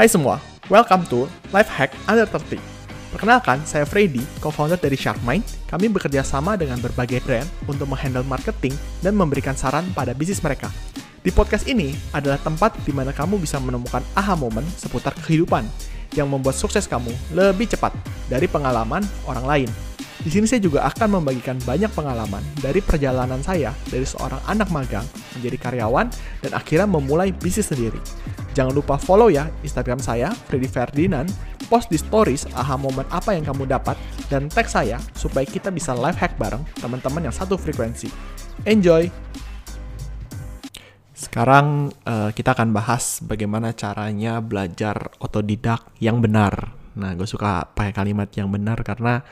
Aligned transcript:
Hai 0.00 0.08
semua, 0.08 0.40
welcome 0.72 1.04
to 1.12 1.28
Life 1.52 1.68
Hack 1.68 1.92
Under 2.08 2.24
30. 2.24 2.56
Perkenalkan, 3.12 3.60
saya 3.68 3.84
Freddy, 3.84 4.24
co-founder 4.40 4.80
dari 4.80 4.96
Sharkmind. 4.96 5.44
Kami 5.68 5.92
bekerja 5.92 6.24
sama 6.24 6.56
dengan 6.56 6.80
berbagai 6.80 7.20
brand 7.20 7.44
untuk 7.68 7.84
menghandle 7.84 8.24
marketing 8.24 8.72
dan 9.04 9.12
memberikan 9.12 9.52
saran 9.52 9.84
pada 9.92 10.16
bisnis 10.16 10.40
mereka. 10.40 10.72
Di 11.20 11.28
podcast 11.28 11.68
ini 11.68 11.92
adalah 12.16 12.40
tempat 12.40 12.80
di 12.80 12.96
mana 12.96 13.12
kamu 13.12 13.44
bisa 13.44 13.60
menemukan 13.60 14.00
aha 14.16 14.32
moment 14.40 14.64
seputar 14.72 15.12
kehidupan 15.20 15.68
yang 16.16 16.32
membuat 16.32 16.56
sukses 16.56 16.88
kamu 16.88 17.12
lebih 17.36 17.68
cepat 17.68 17.92
dari 18.32 18.48
pengalaman 18.48 19.04
orang 19.28 19.44
lain. 19.44 19.68
Di 20.20 20.28
sini 20.28 20.44
saya 20.44 20.60
juga 20.60 20.84
akan 20.84 21.16
membagikan 21.16 21.56
banyak 21.64 21.88
pengalaman 21.96 22.44
dari 22.60 22.84
perjalanan 22.84 23.40
saya 23.40 23.72
dari 23.88 24.04
seorang 24.04 24.36
anak 24.44 24.68
magang 24.68 25.08
menjadi 25.32 25.56
karyawan 25.56 26.12
dan 26.44 26.52
akhirnya 26.52 26.84
memulai 26.84 27.32
bisnis 27.32 27.72
sendiri. 27.72 27.96
Jangan 28.52 28.76
lupa 28.76 29.00
follow 29.00 29.32
ya 29.32 29.48
Instagram 29.64 29.96
saya, 29.96 30.28
Freddy 30.52 30.68
Ferdinand, 30.68 31.24
post 31.72 31.88
di 31.88 31.96
stories 31.96 32.44
aha 32.52 32.76
momen 32.76 33.08
apa 33.08 33.32
yang 33.32 33.48
kamu 33.48 33.64
dapat, 33.64 33.96
dan 34.28 34.52
tag 34.52 34.68
saya 34.68 35.00
supaya 35.16 35.48
kita 35.48 35.72
bisa 35.72 35.96
live 35.96 36.20
hack 36.20 36.36
bareng 36.36 36.60
teman-teman 36.76 37.24
yang 37.24 37.32
satu 37.32 37.56
frekuensi. 37.56 38.12
Enjoy! 38.68 39.08
Sekarang 41.16 41.96
uh, 42.04 42.28
kita 42.36 42.52
akan 42.52 42.76
bahas 42.76 43.24
bagaimana 43.24 43.72
caranya 43.72 44.44
belajar 44.44 45.16
otodidak 45.16 45.88
yang 45.96 46.20
benar. 46.20 46.76
Nah, 46.92 47.16
gue 47.16 47.24
suka 47.24 47.72
pakai 47.72 47.96
kalimat 47.96 48.28
yang 48.36 48.52
benar 48.52 48.84
karena 48.84 49.24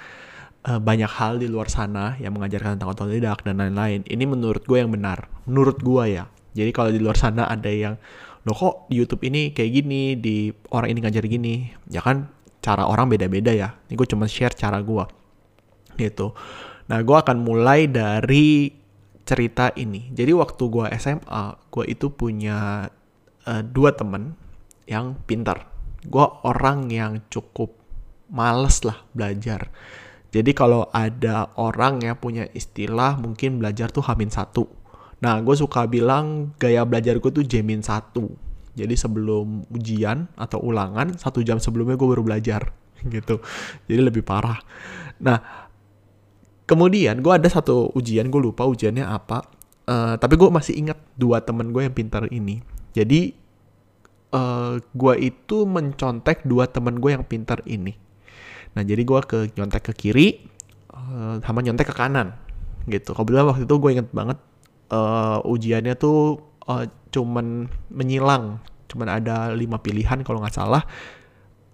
uh, 0.69 0.81
banyak 0.81 1.09
hal 1.09 1.41
di 1.41 1.49
luar 1.49 1.73
sana 1.73 2.21
yang 2.21 2.37
mengajarkan 2.37 2.77
tentang 2.77 2.93
otodidak 2.93 3.41
dan 3.43 3.57
lain-lain. 3.57 4.05
Ini 4.05 4.25
menurut 4.29 4.69
gue 4.69 4.77
yang 4.77 4.93
benar. 4.93 5.33
Menurut 5.49 5.81
gue 5.81 6.05
ya. 6.21 6.29
Jadi 6.53 6.71
kalau 6.77 6.93
di 6.93 7.01
luar 7.01 7.17
sana 7.17 7.49
ada 7.49 7.73
yang 7.73 7.97
lo 8.45 8.53
kok 8.53 8.89
di 8.93 9.01
YouTube 9.01 9.25
ini 9.25 9.57
kayak 9.57 9.71
gini, 9.73 10.03
di 10.21 10.53
orang 10.73 10.93
ini 10.93 10.99
ngajar 11.05 11.25
gini, 11.25 11.55
ya 11.89 12.05
kan 12.05 12.29
cara 12.61 12.85
orang 12.85 13.09
beda-beda 13.09 13.53
ya. 13.53 13.73
Ini 13.89 13.95
gue 13.97 14.09
cuma 14.09 14.29
share 14.29 14.53
cara 14.53 14.85
gue. 14.85 15.05
Gitu. 15.97 16.37
Nah, 16.89 16.99
gue 17.05 17.17
akan 17.17 17.37
mulai 17.45 17.89
dari 17.89 18.73
cerita 19.29 19.73
ini. 19.77 20.09
Jadi 20.13 20.33
waktu 20.33 20.63
gue 20.73 20.87
SMA, 20.97 21.45
gue 21.69 21.85
itu 21.85 22.09
punya 22.09 22.89
uh, 23.45 23.63
dua 23.65 23.93
temen 23.93 24.33
yang 24.89 25.21
pintar. 25.29 25.69
Gue 26.09 26.25
orang 26.49 26.89
yang 26.89 27.21
cukup 27.29 27.77
males 28.33 28.85
lah 28.85 29.05
belajar 29.13 29.69
jadi 30.29 30.53
kalau 30.53 30.85
ada 30.93 31.49
orang 31.57 32.05
yang 32.05 32.17
punya 32.21 32.45
istilah 32.53 33.17
mungkin 33.17 33.65
belajar 33.65 33.89
tuh 33.89 34.05
hamin 34.05 34.29
satu. 34.29 34.69
Nah, 35.25 35.41
gue 35.41 35.57
suka 35.57 35.89
bilang 35.89 36.53
gaya 36.61 36.85
belajar 36.85 37.17
gue 37.17 37.33
tuh 37.33 37.45
jamin 37.49 37.81
satu. 37.81 38.29
Jadi 38.77 38.95
sebelum 38.95 39.67
ujian 39.73 40.29
atau 40.37 40.61
ulangan, 40.61 41.17
satu 41.17 41.41
jam 41.41 41.57
sebelumnya 41.59 41.97
gue 41.97 42.09
baru 42.13 42.23
belajar 42.23 42.71
gitu. 43.15 43.41
Jadi 43.89 44.01
lebih 44.05 44.21
parah. 44.21 44.61
Nah, 45.19 45.41
kemudian 46.69 47.25
gue 47.25 47.33
ada 47.33 47.49
satu 47.49 47.91
ujian, 47.97 48.29
gue 48.29 48.41
lupa 48.53 48.69
ujiannya 48.69 49.09
apa. 49.09 49.49
Uh, 49.89 50.21
tapi 50.21 50.37
gue 50.37 50.53
masih 50.53 50.77
ingat 50.77 51.01
dua 51.17 51.41
temen 51.41 51.73
gue 51.73 51.89
yang 51.89 51.97
pintar 51.97 52.29
ini. 52.29 52.61
Jadi 52.93 53.33
uh, 54.37 54.77
gue 54.77 55.15
itu 55.25 55.65
mencontek 55.65 56.45
dua 56.45 56.69
temen 56.69 57.01
gue 57.01 57.17
yang 57.17 57.25
pintar 57.25 57.65
ini 57.65 58.08
Nah 58.77 58.83
jadi 58.85 59.03
gue 59.05 59.21
ke 59.25 59.39
nyontek 59.57 59.91
ke 59.91 59.93
kiri 59.95 60.29
uh, 60.93 61.41
sama 61.45 61.65
nyontek 61.65 61.89
ke 61.89 61.95
kanan 61.95 62.37
gitu. 62.89 63.13
Kebetulan 63.13 63.47
waktu 63.49 63.65
itu 63.69 63.75
gue 63.79 63.91
inget 63.95 64.09
banget 64.11 64.39
uh, 64.93 65.41
ujiannya 65.45 65.95
tuh 65.97 66.41
uh, 66.69 66.85
cuman 67.09 67.69
menyilang, 67.89 68.61
cuman 68.89 69.09
ada 69.21 69.53
lima 69.53 69.81
pilihan 69.81 70.21
kalau 70.25 70.41
nggak 70.45 70.57
salah. 70.57 70.85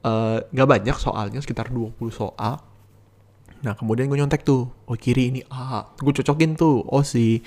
Uh, 0.05 0.37
gak 0.53 0.69
banyak 0.69 0.97
soalnya 1.01 1.41
sekitar 1.41 1.73
20 1.73 1.97
soal. 2.13 2.61
Nah 3.65 3.73
kemudian 3.73 4.05
gue 4.13 4.21
nyontek 4.21 4.45
tuh, 4.45 4.69
oh 4.69 4.97
kiri 5.01 5.33
ini 5.33 5.41
A, 5.49 5.89
gue 5.97 6.13
cocokin 6.13 6.53
tuh, 6.53 6.85
oh 6.85 7.01
si 7.01 7.41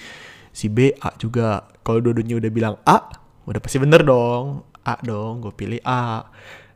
si 0.49 0.65
B 0.65 0.89
A 0.97 1.13
juga. 1.21 1.69
Kalau 1.85 2.01
dua-duanya 2.01 2.41
udah 2.41 2.51
bilang 2.51 2.75
A, 2.81 3.13
udah 3.45 3.61
pasti 3.61 3.77
bener 3.77 4.01
dong, 4.01 4.65
A 4.81 4.97
dong, 5.05 5.45
gue 5.45 5.53
pilih 5.53 5.77
A. 5.85 6.25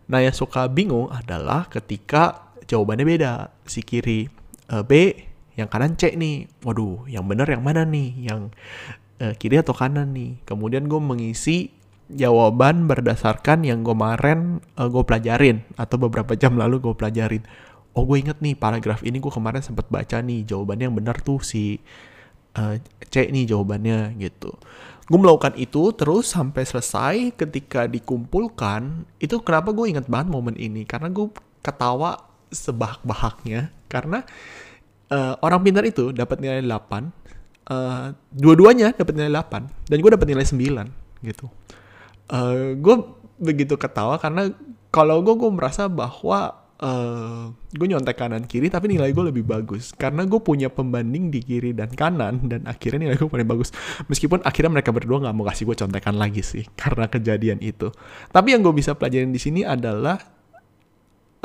Nah 0.05 0.19
yang 0.21 0.37
suka 0.37 0.69
bingung 0.69 1.09
adalah 1.09 1.65
ketika 1.65 2.50
jawabannya 2.71 3.03
beda. 3.03 3.33
Si 3.67 3.83
kiri 3.83 4.31
uh, 4.71 4.87
B, 4.87 5.11
yang 5.59 5.67
kanan 5.67 5.99
C 5.99 6.15
nih. 6.15 6.47
Waduh, 6.63 7.05
yang 7.11 7.27
benar 7.27 7.51
yang 7.51 7.61
mana 7.61 7.83
nih? 7.83 8.31
Yang 8.31 8.41
uh, 9.19 9.33
kiri 9.35 9.59
atau 9.59 9.75
kanan 9.75 10.15
nih? 10.15 10.39
Kemudian 10.47 10.87
gue 10.87 11.01
mengisi 11.03 11.75
jawaban 12.11 12.91
berdasarkan 12.91 13.63
yang 13.63 13.83
gue 13.87 13.95
kemarin 13.95 14.59
uh, 14.75 14.87
gue 14.91 15.03
pelajarin 15.03 15.63
atau 15.79 15.95
beberapa 15.99 16.35
jam 16.35 16.59
lalu 16.59 16.83
gue 16.83 16.95
pelajarin. 16.95 17.43
Oh 17.91 18.07
gue 18.07 18.23
inget 18.23 18.39
nih 18.39 18.55
paragraf 18.55 19.03
ini 19.03 19.19
gue 19.19 19.31
kemarin 19.31 19.59
sempat 19.59 19.91
baca 19.91 20.23
nih 20.23 20.47
jawabannya 20.47 20.91
yang 20.91 20.95
benar 20.95 21.19
tuh 21.19 21.43
si 21.43 21.79
uh, 22.55 22.79
C 23.11 23.27
nih 23.31 23.47
jawabannya 23.51 24.15
gitu. 24.19 24.55
Gue 25.11 25.19
melakukan 25.19 25.59
itu 25.59 25.91
terus 25.91 26.31
sampai 26.31 26.63
selesai 26.63 27.35
ketika 27.35 27.83
dikumpulkan 27.87 29.03
itu 29.19 29.43
kenapa 29.43 29.75
gue 29.75 29.91
inget 29.91 30.07
banget 30.07 30.31
momen 30.31 30.55
ini 30.55 30.87
karena 30.87 31.11
gue 31.11 31.27
ketawa 31.59 32.30
sebahak-bahaknya. 32.51 33.71
Karena 33.87 34.23
uh, 35.11 35.33
orang 35.43 35.63
pintar 35.63 35.83
itu 35.87 36.11
dapat 36.11 36.39
nilai 36.39 36.63
8 36.63 36.67
uh, 36.69 37.03
eh, 37.71 38.07
dua-duanya 38.31 38.95
dapat 38.95 39.13
nilai 39.15 39.31
8 39.31 39.89
dan 39.91 39.97
gue 39.99 40.11
dapat 40.11 40.27
nilai 40.27 40.45
9 40.45 41.27
gitu. 41.27 41.45
Uh, 42.31 42.35
eh, 42.35 42.67
gue 42.79 42.95
begitu 43.41 43.75
ketawa 43.75 44.17
karena 44.21 44.53
kalau 44.93 45.23
gue 45.23 45.35
gue 45.35 45.51
merasa 45.51 45.87
bahwa 45.87 46.61
uh, 46.83 47.49
gue 47.71 47.87
nyontek 47.87 48.19
kanan 48.19 48.43
kiri 48.43 48.67
tapi 48.67 48.91
nilai 48.91 49.15
gue 49.15 49.25
lebih 49.31 49.45
bagus. 49.47 49.95
Karena 49.95 50.27
gue 50.27 50.39
punya 50.41 50.67
pembanding 50.67 51.31
di 51.31 51.39
kiri 51.39 51.71
dan 51.71 51.91
kanan 51.93 52.47
dan 52.51 52.67
akhirnya 52.67 53.07
nilai 53.09 53.17
gue 53.17 53.29
paling 53.29 53.47
bagus. 53.47 53.71
Meskipun 54.11 54.43
akhirnya 54.43 54.71
mereka 54.71 54.91
berdua 54.91 55.23
nggak 55.23 55.35
mau 55.35 55.45
kasih 55.47 55.67
gue 55.71 55.77
contekan 55.77 56.15
lagi 56.19 56.43
sih 56.43 56.63
karena 56.81 57.07
kejadian 57.07 57.59
itu. 57.63 57.93
Tapi 58.31 58.55
yang 58.55 58.61
gue 58.65 58.73
bisa 58.75 58.97
pelajarin 58.97 59.31
di 59.31 59.39
sini 59.41 59.61
adalah 59.63 60.40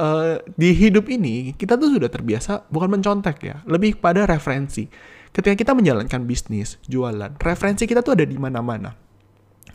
uh, 0.00 0.40
di 0.56 0.70
hidup 0.72 1.08
ini 1.08 1.52
kita 1.56 1.76
tuh 1.76 1.96
sudah 1.96 2.08
terbiasa 2.08 2.68
bukan 2.68 3.00
mencontek 3.00 3.36
ya, 3.42 3.56
lebih 3.68 3.98
pada 3.98 4.24
referensi. 4.28 4.88
Ketika 5.32 5.52
kita 5.52 5.72
menjalankan 5.76 6.24
bisnis, 6.24 6.80
jualan, 6.88 7.36
referensi 7.36 7.84
kita 7.84 8.00
tuh 8.00 8.16
ada 8.16 8.24
di 8.24 8.40
mana-mana. 8.40 8.96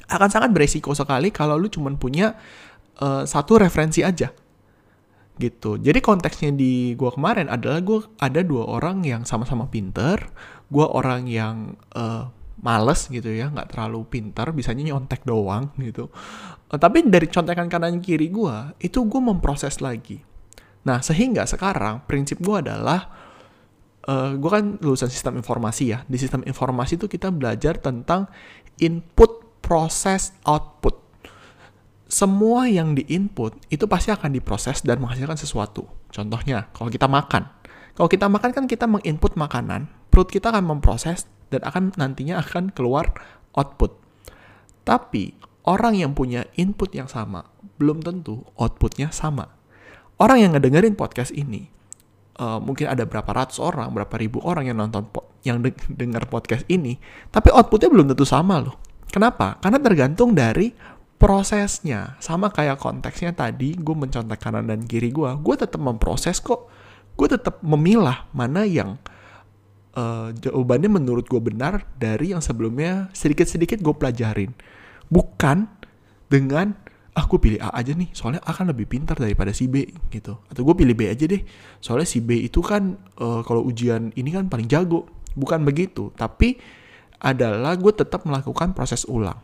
Akan 0.10 0.30
sangat 0.34 0.50
beresiko 0.50 0.98
sekali 0.98 1.30
kalau 1.30 1.54
lu 1.56 1.70
cuma 1.70 1.94
punya 1.94 2.34
uh, 2.98 3.24
satu 3.30 3.62
referensi 3.62 4.02
aja. 4.02 4.34
Gitu. 5.38 5.78
Jadi 5.78 6.00
konteksnya 6.02 6.50
di 6.54 6.98
gua 6.98 7.14
kemarin 7.14 7.46
adalah 7.50 7.82
gua 7.86 8.10
ada 8.18 8.42
dua 8.42 8.68
orang 8.74 9.06
yang 9.06 9.22
sama-sama 9.22 9.70
pinter, 9.70 10.18
gua 10.74 10.90
orang 10.90 11.30
yang 11.30 11.78
uh, 11.94 12.30
males 12.62 13.10
gitu 13.10 13.28
ya, 13.34 13.50
nggak 13.50 13.74
terlalu 13.74 14.06
pintar, 14.06 14.54
bisanya 14.54 14.94
nyontek 14.94 15.26
doang 15.26 15.74
gitu. 15.82 16.14
Uh, 16.70 16.78
tapi 16.78 17.02
dari 17.10 17.26
contekan 17.28 17.68
kanan 17.68 18.00
kiri 18.00 18.30
gue, 18.30 18.78
itu 18.80 19.02
gue 19.02 19.22
memproses 19.22 19.82
lagi. 19.82 20.22
Nah, 20.86 21.02
sehingga 21.02 21.46
sekarang 21.50 22.06
prinsip 22.06 22.38
gue 22.38 22.62
adalah, 22.62 23.10
uh, 24.06 24.38
gue 24.38 24.50
kan 24.50 24.78
lulusan 24.78 25.10
sistem 25.10 25.42
informasi 25.42 25.84
ya. 25.90 26.06
Di 26.06 26.18
sistem 26.22 26.46
informasi 26.46 27.02
itu 27.02 27.10
kita 27.10 27.34
belajar 27.34 27.82
tentang 27.82 28.30
input, 28.78 29.62
proses, 29.66 30.38
output. 30.46 31.02
Semua 32.06 32.70
yang 32.70 32.94
di 32.94 33.08
input 33.10 33.58
itu 33.74 33.90
pasti 33.90 34.14
akan 34.14 34.38
diproses 34.38 34.86
dan 34.86 35.02
menghasilkan 35.02 35.38
sesuatu. 35.38 35.90
Contohnya, 36.14 36.70
kalau 36.78 36.94
kita 36.94 37.10
makan. 37.10 37.50
Kalau 37.96 38.08
kita 38.08 38.28
makan 38.30 38.52
kan 38.54 38.66
kita 38.70 38.86
menginput 38.86 39.34
makanan, 39.34 39.88
perut 40.12 40.30
kita 40.30 40.52
akan 40.52 40.78
memproses 40.78 41.26
dan 41.52 41.62
akan 41.68 41.92
nantinya 42.00 42.40
akan 42.40 42.72
keluar 42.72 43.12
output. 43.54 44.00
Tapi 44.88 45.36
orang 45.68 46.00
yang 46.00 46.16
punya 46.18 46.48
input 46.58 46.96
yang 46.96 47.12
sama 47.12 47.46
belum 47.78 48.02
tentu 48.02 48.42
outputnya 48.58 49.12
sama. 49.14 49.52
Orang 50.18 50.42
yang 50.42 50.56
ngedengerin 50.56 50.96
podcast 50.96 51.34
ini 51.36 51.70
uh, 52.42 52.58
mungkin 52.58 52.90
ada 52.90 53.06
berapa 53.06 53.28
ratus 53.30 53.62
orang, 53.62 53.94
berapa 53.94 54.16
ribu 54.18 54.42
orang 54.42 54.70
yang 54.70 54.78
nonton 54.82 55.06
yang 55.46 55.62
de 55.62 55.74
denger 55.90 56.30
podcast 56.30 56.66
ini, 56.70 56.98
tapi 57.34 57.54
outputnya 57.54 57.90
belum 57.90 58.14
tentu 58.14 58.26
sama 58.26 58.62
loh. 58.62 58.78
Kenapa? 59.10 59.60
Karena 59.60 59.82
tergantung 59.82 60.34
dari 60.38 60.72
prosesnya. 61.22 62.18
Sama 62.18 62.50
kayak 62.50 62.82
konteksnya 62.82 63.36
tadi, 63.36 63.78
gue 63.78 63.96
mencontek 63.98 64.40
kanan 64.42 64.66
dan 64.66 64.86
kiri 64.90 65.14
gue, 65.14 65.30
gue 65.38 65.56
tetap 65.58 65.78
memproses 65.78 66.42
kok. 66.42 66.72
Gue 67.14 67.28
tetap 67.28 67.60
memilah 67.62 68.32
mana 68.32 68.64
yang 68.66 68.98
uh, 69.96 70.30
jawabannya 70.36 70.90
menurut 70.92 71.28
gue 71.28 71.42
benar 71.42 71.88
dari 71.98 72.32
yang 72.36 72.44
sebelumnya 72.44 73.10
sedikit-sedikit 73.16 73.80
gue 73.80 73.96
pelajarin. 73.96 74.52
Bukan 75.12 75.68
dengan 76.32 76.76
ah 77.12 77.28
pilih 77.28 77.60
A 77.60 77.76
aja 77.76 77.92
nih 77.92 78.08
soalnya 78.16 78.40
A 78.48 78.56
kan 78.56 78.72
lebih 78.72 78.88
pintar 78.88 79.20
daripada 79.20 79.52
si 79.52 79.68
B 79.68 79.84
gitu. 80.12 80.40
Atau 80.48 80.64
gue 80.64 80.76
pilih 80.76 80.96
B 80.96 81.12
aja 81.12 81.28
deh 81.28 81.44
soalnya 81.84 82.08
si 82.08 82.24
B 82.24 82.40
itu 82.40 82.64
kan 82.64 82.96
uh, 83.20 83.44
kalau 83.44 83.68
ujian 83.68 84.16
ini 84.16 84.32
kan 84.32 84.48
paling 84.48 84.72
jago. 84.72 85.08
Bukan 85.36 85.64
begitu 85.64 86.12
tapi 86.16 86.60
adalah 87.22 87.78
gue 87.78 87.94
tetap 87.94 88.26
melakukan 88.26 88.74
proses 88.74 89.06
ulang. 89.06 89.38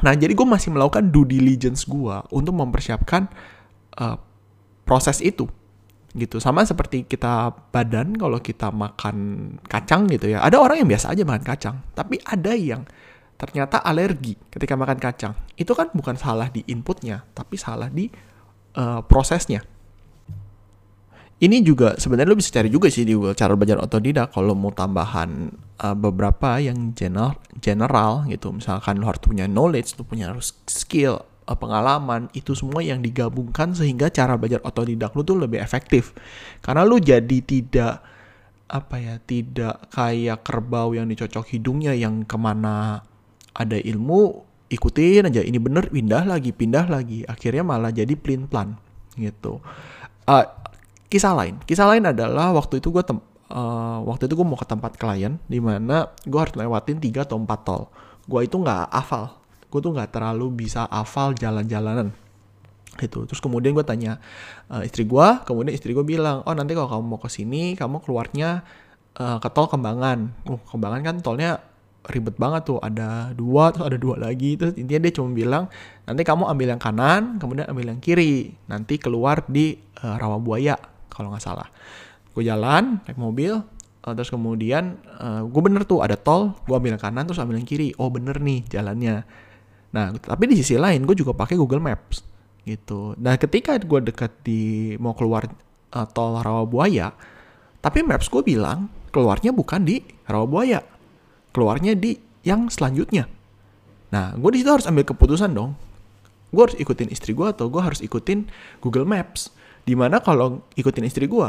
Nah, 0.00 0.12
jadi 0.12 0.36
gue 0.36 0.44
masih 0.44 0.76
melakukan 0.76 1.08
due 1.08 1.24
diligence 1.24 1.88
gue 1.88 2.16
untuk 2.32 2.52
mempersiapkan 2.52 3.28
uh, 3.96 4.16
proses 4.84 5.24
itu 5.24 5.48
gitu. 6.16 6.40
Sama 6.40 6.64
seperti 6.64 7.04
kita 7.04 7.52
badan 7.70 8.16
kalau 8.16 8.40
kita 8.40 8.72
makan 8.72 9.16
kacang 9.68 10.08
gitu 10.08 10.32
ya. 10.32 10.40
Ada 10.42 10.56
orang 10.58 10.82
yang 10.82 10.88
biasa 10.88 11.12
aja 11.12 11.22
makan 11.22 11.44
kacang 11.44 11.76
tapi 11.92 12.18
ada 12.24 12.56
yang 12.56 12.82
ternyata 13.36 13.84
alergi 13.84 14.34
ketika 14.48 14.74
makan 14.74 14.98
kacang. 14.98 15.32
Itu 15.54 15.76
kan 15.76 15.92
bukan 15.92 16.16
salah 16.16 16.48
di 16.48 16.64
inputnya 16.66 17.22
tapi 17.36 17.60
salah 17.60 17.92
di 17.92 18.08
uh, 18.80 19.04
prosesnya. 19.04 19.60
Ini 21.36 21.60
juga 21.60 22.00
sebenarnya 22.00 22.32
lo 22.32 22.40
bisa 22.40 22.48
cari 22.48 22.72
juga 22.72 22.88
sih 22.88 23.04
di 23.04 23.12
Google 23.12 23.36
cara 23.36 23.52
belajar 23.52 23.76
otodidak. 23.76 24.32
Kalau 24.32 24.56
mau 24.56 24.72
tambahan 24.72 25.52
uh, 25.84 25.92
beberapa 25.92 26.56
yang 26.56 26.96
general 26.96 27.36
general 27.60 28.24
gitu. 28.32 28.56
Misalkan 28.56 28.96
lo 28.96 29.12
harus 29.12 29.20
punya 29.20 29.44
knowledge 29.44 30.00
lo 30.00 30.08
punya 30.08 30.32
harus 30.32 30.56
skill 30.64 31.20
pengalaman 31.54 32.26
itu 32.34 32.58
semua 32.58 32.82
yang 32.82 32.98
digabungkan 32.98 33.70
sehingga 33.70 34.10
cara 34.10 34.34
belajar 34.34 34.58
otodidak 34.66 35.14
lu 35.14 35.22
tuh 35.22 35.38
lebih 35.38 35.62
efektif. 35.62 36.10
Karena 36.58 36.82
lu 36.82 36.98
jadi 36.98 37.38
tidak 37.46 38.02
apa 38.66 38.98
ya 38.98 39.14
tidak 39.22 39.94
kayak 39.94 40.42
kerbau 40.42 40.90
yang 40.90 41.06
dicocok 41.06 41.46
hidungnya 41.54 41.94
yang 41.94 42.26
ke 42.26 42.34
mana 42.34 42.98
ada 43.54 43.78
ilmu 43.78 44.42
ikutin 44.66 45.30
aja 45.30 45.38
ini 45.38 45.62
bener 45.62 45.86
pindah 45.86 46.26
lagi 46.26 46.50
pindah 46.50 46.90
lagi. 46.90 47.22
Akhirnya 47.22 47.62
malah 47.62 47.94
jadi 47.94 48.18
plin 48.18 48.50
plan 48.50 48.74
gitu. 49.14 49.62
Uh, 50.26 50.42
kisah 51.06 51.30
lain. 51.30 51.62
Kisah 51.62 51.86
lain 51.86 52.10
adalah 52.10 52.50
waktu 52.58 52.82
itu 52.82 52.90
gue 52.90 53.06
uh, 53.06 54.02
waktu 54.02 54.26
itu 54.26 54.34
gue 54.34 54.46
mau 54.46 54.58
ke 54.58 54.66
tempat 54.66 54.98
klien 54.98 55.38
di 55.46 55.62
mana 55.62 56.10
gue 56.26 56.40
harus 56.42 56.58
lewatin 56.58 56.98
tiga 56.98 57.22
atau 57.22 57.38
empat 57.38 57.60
tol. 57.62 57.86
Gue 58.26 58.50
itu 58.50 58.58
nggak 58.58 58.90
hafal 58.90 59.45
gue 59.76 59.84
tuh 59.84 59.92
nggak 59.92 60.16
terlalu 60.16 60.64
bisa 60.64 60.88
hafal 60.88 61.36
jalan-jalanan. 61.36 62.16
Itu 62.96 63.28
terus 63.28 63.44
kemudian 63.44 63.76
gue 63.76 63.84
tanya 63.84 64.16
uh, 64.72 64.80
istri 64.80 65.04
gue 65.04 65.26
kemudian 65.44 65.76
istri 65.76 65.92
gue 65.92 66.00
bilang 66.00 66.40
oh 66.48 66.54
nanti 66.56 66.72
kalau 66.72 66.88
kamu 66.88 67.04
mau 67.04 67.20
ke 67.20 67.28
sini 67.28 67.76
kamu 67.76 68.00
keluarnya 68.00 68.64
uh, 69.20 69.36
ke 69.36 69.48
tol 69.52 69.68
kembangan. 69.68 70.32
Uh 70.48 70.56
kembangan 70.64 71.00
kan 71.04 71.16
tolnya 71.20 71.60
ribet 72.08 72.40
banget 72.40 72.72
tuh. 72.72 72.80
Ada 72.80 73.36
dua 73.36 73.68
terus 73.76 73.92
ada 73.92 73.98
dua 74.00 74.16
lagi. 74.16 74.56
Terus 74.56 74.80
intinya 74.80 75.04
dia 75.04 75.12
cuma 75.12 75.28
bilang 75.36 75.68
nanti 76.08 76.24
kamu 76.24 76.48
ambil 76.48 76.66
yang 76.72 76.80
kanan 76.80 77.36
kemudian 77.36 77.68
ambil 77.68 77.92
yang 77.92 78.00
kiri. 78.00 78.56
Nanti 78.64 78.96
keluar 78.96 79.44
di 79.44 79.76
uh, 80.00 80.16
rawa 80.16 80.40
buaya 80.40 80.80
kalau 81.12 81.36
nggak 81.36 81.44
salah. 81.44 81.68
Gue 82.32 82.48
jalan 82.48 83.04
naik 83.04 83.20
mobil 83.20 83.60
terus 84.06 84.30
kemudian 84.30 85.02
uh, 85.18 85.42
gue 85.42 85.62
bener 85.66 85.82
tuh 85.82 85.98
ada 85.98 86.14
tol 86.14 86.54
gue 86.62 86.78
ambil 86.78 86.94
yang 86.94 87.02
kanan 87.02 87.26
terus 87.26 87.42
ambil 87.42 87.58
yang 87.58 87.66
kiri. 87.68 87.90
Oh 87.98 88.06
bener 88.06 88.38
nih 88.38 88.62
jalannya 88.70 89.26
nah 89.96 90.12
tapi 90.12 90.52
di 90.52 90.60
sisi 90.60 90.76
lain 90.76 91.08
gue 91.08 91.16
juga 91.16 91.32
pakai 91.32 91.56
Google 91.56 91.80
Maps 91.80 92.20
gitu. 92.68 93.16
Nah 93.16 93.40
ketika 93.40 93.80
gue 93.80 94.12
dekat 94.12 94.44
di 94.44 94.92
mau 95.00 95.16
keluar 95.16 95.48
uh, 95.96 96.06
tol 96.12 96.36
Rawabuaya 96.36 97.16
tapi 97.80 98.04
Maps 98.04 98.28
gue 98.28 98.44
bilang 98.44 98.92
keluarnya 99.08 99.56
bukan 99.56 99.88
di 99.88 100.04
Rawabuaya 100.28 100.84
keluarnya 101.56 101.96
di 101.96 102.20
yang 102.44 102.68
selanjutnya. 102.68 103.24
Nah 104.12 104.36
gue 104.36 104.50
di 104.52 104.60
situ 104.60 104.68
harus 104.68 104.84
ambil 104.84 105.08
keputusan 105.08 105.56
dong. 105.56 105.72
Gue 106.52 106.68
harus 106.68 106.76
ikutin 106.76 107.08
istri 107.08 107.32
gue 107.32 107.48
atau 107.48 107.72
gue 107.72 107.80
harus 107.80 108.04
ikutin 108.04 108.52
Google 108.84 109.08
Maps 109.08 109.48
di 109.88 109.96
mana 109.96 110.20
kalau 110.20 110.60
ikutin 110.76 111.08
istri 111.08 111.24
gue 111.24 111.48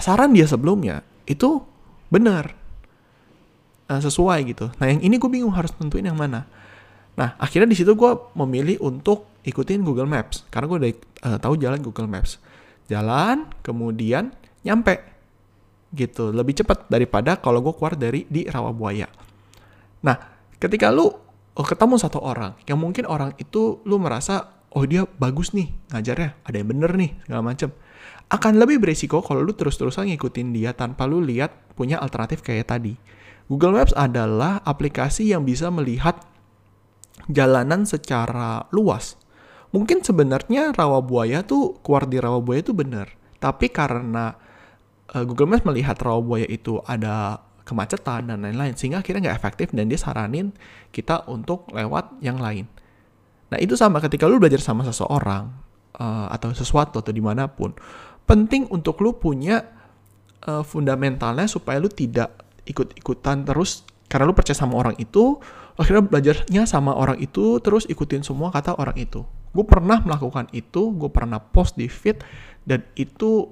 saran 0.00 0.32
dia 0.32 0.48
sebelumnya 0.48 1.04
itu 1.28 1.60
benar 2.08 2.56
uh, 3.92 4.00
sesuai 4.00 4.38
gitu. 4.48 4.72
Nah 4.80 4.86
yang 4.88 5.04
ini 5.04 5.20
gue 5.20 5.28
bingung 5.28 5.52
harus 5.52 5.76
tentuin 5.76 6.08
yang 6.08 6.16
mana 6.16 6.48
nah 7.12 7.36
akhirnya 7.36 7.68
di 7.68 7.76
situ 7.76 7.92
gue 7.92 8.12
memilih 8.36 8.80
untuk 8.80 9.32
ikutin 9.42 9.82
Google 9.82 10.08
Maps 10.08 10.46
karena 10.48 10.66
gue 10.70 10.78
udah 10.78 10.92
uh, 11.26 11.38
tahu 11.38 11.54
jalan 11.58 11.82
Google 11.82 12.08
Maps. 12.08 12.38
Jalan 12.86 13.50
kemudian 13.62 14.34
nyampe. 14.62 15.02
Gitu 15.92 16.32
lebih 16.32 16.56
cepat 16.56 16.88
daripada 16.88 17.36
kalau 17.36 17.60
gue 17.60 17.74
keluar 17.76 17.94
dari 17.98 18.24
di 18.30 18.48
Rawabuaya. 18.48 19.10
Nah 20.06 20.16
ketika 20.56 20.88
lu 20.88 21.10
oh, 21.52 21.66
ketemu 21.66 22.00
satu 22.00 22.22
orang 22.22 22.56
yang 22.64 22.80
mungkin 22.80 23.04
orang 23.04 23.36
itu 23.36 23.84
lu 23.84 24.00
merasa 24.00 24.56
oh 24.72 24.88
dia 24.88 25.04
bagus 25.20 25.52
nih 25.52 25.68
ngajarnya 25.92 26.30
ada 26.48 26.56
yang 26.56 26.68
bener 26.70 26.90
nih 26.96 27.12
segala 27.28 27.42
macem. 27.44 27.70
Akan 28.32 28.56
lebih 28.56 28.80
beresiko 28.80 29.20
kalau 29.20 29.44
lu 29.44 29.52
terus-terusan 29.52 30.08
ngikutin 30.08 30.56
dia 30.56 30.72
tanpa 30.72 31.04
lu 31.04 31.20
lihat 31.20 31.52
punya 31.76 32.00
alternatif 32.00 32.40
kayak 32.40 32.72
tadi. 32.72 32.96
Google 33.52 33.76
Maps 33.76 33.92
adalah 33.92 34.64
aplikasi 34.64 35.28
yang 35.28 35.44
bisa 35.44 35.68
melihat 35.68 36.16
jalanan 37.30 37.86
secara 37.86 38.66
luas. 38.74 39.18
Mungkin 39.72 40.04
sebenarnya 40.04 40.74
Rawabuaya 40.76 41.46
tuh 41.48 41.80
keluar 41.80 42.04
di 42.04 42.20
Rawabuaya 42.20 42.60
itu 42.60 42.76
benar, 42.76 43.08
tapi 43.40 43.72
karena 43.72 44.36
uh, 45.16 45.24
Google 45.24 45.56
Maps 45.56 45.64
melihat 45.64 45.96
Rawabuaya 45.96 46.44
itu 46.48 46.80
ada 46.84 47.40
kemacetan 47.62 48.28
dan 48.28 48.42
lain-lain 48.42 48.74
sehingga 48.74 49.00
akhirnya 49.00 49.30
nggak 49.30 49.38
efektif 49.38 49.66
dan 49.70 49.86
dia 49.86 49.96
saranin 49.96 50.50
kita 50.90 51.24
untuk 51.30 51.70
lewat 51.72 52.20
yang 52.20 52.36
lain. 52.36 52.66
Nah 53.48 53.58
itu 53.60 53.78
sama 53.78 54.02
ketika 54.02 54.26
lu 54.26 54.40
belajar 54.40 54.60
sama 54.60 54.82
seseorang 54.84 55.52
uh, 55.96 56.26
atau 56.32 56.52
sesuatu 56.52 57.00
atau 57.00 57.12
di 57.12 57.22
mana 57.22 57.48
pun, 57.48 57.72
penting 58.24 58.68
untuk 58.68 59.00
lu 59.04 59.16
punya 59.16 59.62
uh, 60.48 60.64
fundamentalnya 60.64 61.46
supaya 61.46 61.78
lu 61.78 61.88
tidak 61.88 62.32
ikut-ikutan 62.66 63.44
terus 63.46 63.84
karena 64.08 64.28
lu 64.28 64.34
percaya 64.36 64.56
sama 64.56 64.76
orang 64.76 64.96
itu 64.98 65.38
akhirnya 65.76 66.04
belajarnya 66.04 66.62
sama 66.68 66.92
orang 66.92 67.18
itu 67.20 67.58
terus 67.64 67.88
ikutin 67.88 68.24
semua 68.24 68.52
kata 68.52 68.76
orang 68.76 68.96
itu 68.96 69.24
gue 69.52 69.64
pernah 69.64 70.00
melakukan 70.00 70.48
itu 70.52 70.92
gue 70.96 71.10
pernah 71.12 71.40
post 71.40 71.76
di 71.76 71.88
feed 71.88 72.20
dan 72.64 72.84
itu 72.96 73.48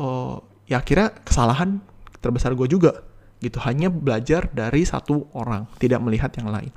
uh, 0.00 0.36
ya 0.68 0.80
kira 0.80 1.12
kesalahan 1.24 1.80
terbesar 2.20 2.56
gue 2.56 2.68
juga 2.68 3.04
gitu 3.40 3.56
hanya 3.64 3.88
belajar 3.88 4.52
dari 4.52 4.84
satu 4.84 5.32
orang 5.32 5.64
tidak 5.80 6.00
melihat 6.04 6.32
yang 6.36 6.52
lain 6.52 6.72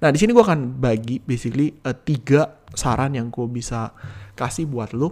nah 0.00 0.08
di 0.08 0.18
sini 0.20 0.32
gue 0.32 0.44
akan 0.44 0.80
bagi 0.80 1.20
basically 1.20 1.76
uh, 1.84 1.92
tiga 1.92 2.60
saran 2.72 3.16
yang 3.16 3.28
gue 3.28 3.44
bisa 3.48 3.92
kasih 4.36 4.68
buat 4.68 4.94
lu 4.94 5.10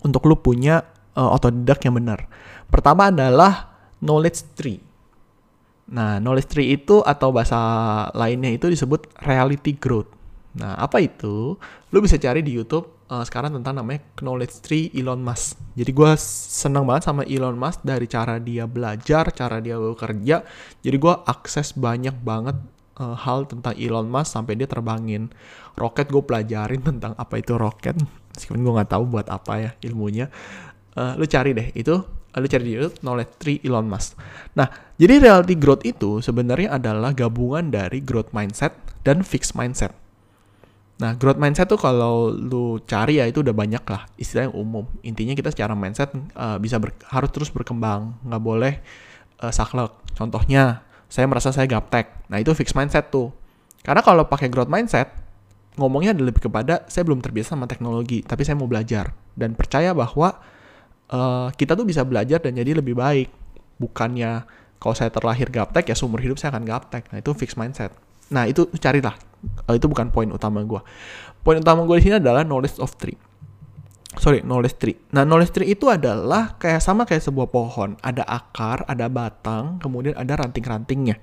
untuk 0.00 0.24
lu 0.24 0.40
punya 0.40 0.80
uh, 1.16 1.36
otodidak 1.36 1.84
yang 1.84 1.96
benar. 2.00 2.24
Pertama 2.72 3.12
adalah 3.12 3.68
knowledge 4.00 4.56
tree. 4.56 4.80
Nah, 5.92 6.16
knowledge 6.18 6.48
tree 6.48 6.72
itu 6.72 7.04
atau 7.04 7.28
bahasa 7.30 7.58
lainnya 8.16 8.48
itu 8.48 8.72
disebut 8.72 9.12
reality 9.22 9.76
growth. 9.76 10.08
Nah, 10.56 10.76
apa 10.80 11.04
itu? 11.04 11.56
Lu 11.92 11.98
bisa 12.00 12.16
cari 12.16 12.40
di 12.40 12.52
YouTube 12.52 13.04
uh, 13.12 13.24
sekarang 13.24 13.56
tentang 13.60 13.76
namanya 13.80 14.00
knowledge 14.24 14.64
tree 14.64 14.88
Elon 14.96 15.20
Musk. 15.20 15.60
Jadi 15.76 15.90
gue 15.92 16.10
senang 16.56 16.88
banget 16.88 17.12
sama 17.12 17.28
Elon 17.28 17.56
Musk 17.56 17.84
dari 17.84 18.08
cara 18.08 18.40
dia 18.40 18.64
belajar, 18.64 19.28
cara 19.36 19.60
dia 19.60 19.76
bekerja. 19.76 20.44
Jadi 20.80 20.96
gue 20.96 21.14
akses 21.28 21.76
banyak 21.76 22.16
banget 22.24 22.56
uh, 22.96 23.16
hal 23.16 23.44
tentang 23.44 23.76
Elon 23.76 24.08
Musk 24.08 24.32
sampai 24.32 24.56
dia 24.56 24.68
terbangin 24.68 25.28
roket. 25.76 26.08
Gue 26.08 26.24
pelajarin 26.24 26.80
tentang 26.88 27.12
apa 27.20 27.36
itu 27.36 27.56
roket 27.60 27.96
meskipun 28.32 28.64
gue 28.64 28.72
nggak 28.80 28.90
tahu 28.92 29.04
buat 29.08 29.28
apa 29.28 29.52
ya 29.60 29.70
ilmunya 29.84 30.32
uh, 30.96 31.14
lu 31.20 31.28
cari 31.28 31.52
deh 31.52 31.68
itu 31.76 32.00
lu 32.38 32.48
cari 32.48 32.64
di 32.64 32.72
YouTube 32.78 32.96
knowledge 33.04 33.32
tree 33.36 33.58
Elon 33.64 33.88
Musk 33.88 34.16
nah 34.56 34.70
jadi 34.96 35.20
reality 35.20 35.58
growth 35.58 35.84
itu 35.84 36.24
sebenarnya 36.24 36.76
adalah 36.78 37.12
gabungan 37.12 37.68
dari 37.68 38.00
growth 38.00 38.32
mindset 38.32 38.72
dan 39.04 39.26
fixed 39.26 39.52
mindset 39.58 39.92
Nah, 41.02 41.18
growth 41.18 41.40
mindset 41.40 41.66
tuh 41.66 41.82
kalau 41.82 42.30
lu 42.30 42.78
cari 42.86 43.18
ya 43.18 43.26
itu 43.26 43.42
udah 43.42 43.50
banyak 43.50 43.82
lah 43.90 44.06
istilah 44.14 44.46
yang 44.46 44.54
umum. 44.54 44.86
Intinya 45.02 45.34
kita 45.34 45.50
secara 45.50 45.74
mindset 45.74 46.14
uh, 46.38 46.62
bisa 46.62 46.78
ber, 46.78 46.94
harus 47.10 47.26
terus 47.34 47.50
berkembang, 47.50 48.14
nggak 48.22 48.38
boleh 48.38 48.78
uh, 49.42 49.50
saklek. 49.50 49.90
Contohnya, 50.14 50.86
saya 51.10 51.26
merasa 51.26 51.50
saya 51.50 51.66
gaptek. 51.66 52.30
Nah, 52.30 52.38
itu 52.38 52.54
fixed 52.54 52.78
mindset 52.78 53.10
tuh. 53.10 53.34
Karena 53.82 53.98
kalau 53.98 54.30
pakai 54.30 54.46
growth 54.46 54.70
mindset, 54.70 55.10
ngomongnya 55.74 56.14
ada 56.14 56.22
lebih 56.22 56.46
kepada 56.46 56.86
saya 56.86 57.02
belum 57.02 57.18
terbiasa 57.18 57.58
sama 57.58 57.66
teknologi, 57.66 58.22
tapi 58.22 58.46
saya 58.46 58.54
mau 58.54 58.70
belajar 58.70 59.10
dan 59.34 59.58
percaya 59.58 59.90
bahwa 59.90 60.38
uh, 61.12 61.48
kita 61.54 61.76
tuh 61.76 61.84
bisa 61.84 62.02
belajar 62.02 62.40
dan 62.40 62.56
jadi 62.56 62.80
lebih 62.80 62.96
baik. 62.96 63.28
Bukannya 63.78 64.48
kalau 64.80 64.94
saya 64.96 65.12
terlahir 65.12 65.52
gaptek 65.52 65.92
ya 65.92 65.94
seumur 65.94 66.18
hidup 66.18 66.40
saya 66.40 66.56
akan 66.56 66.64
gaptek. 66.64 67.12
Nah 67.12 67.20
itu 67.20 67.30
fixed 67.36 67.60
mindset. 67.60 67.92
Nah 68.32 68.48
itu 68.48 68.66
carilah. 68.80 69.14
Uh, 69.68 69.76
itu 69.76 69.86
bukan 69.86 70.10
poin 70.10 70.26
utama 70.32 70.64
gue. 70.64 70.80
Poin 71.44 71.58
utama 71.60 71.84
gue 71.84 71.96
di 72.00 72.04
sini 72.08 72.16
adalah 72.18 72.42
knowledge 72.42 72.80
of 72.80 72.96
tree. 72.96 73.18
Sorry, 74.12 74.44
knowledge 74.44 74.76
tree. 74.76 74.92
Nah, 75.16 75.24
knowledge 75.24 75.56
tree 75.56 75.72
itu 75.72 75.88
adalah 75.88 76.60
kayak 76.60 76.84
sama 76.84 77.08
kayak 77.08 77.24
sebuah 77.24 77.48
pohon. 77.48 77.96
Ada 78.04 78.20
akar, 78.28 78.84
ada 78.84 79.08
batang, 79.08 79.80
kemudian 79.80 80.12
ada 80.20 80.36
ranting-rantingnya. 80.36 81.16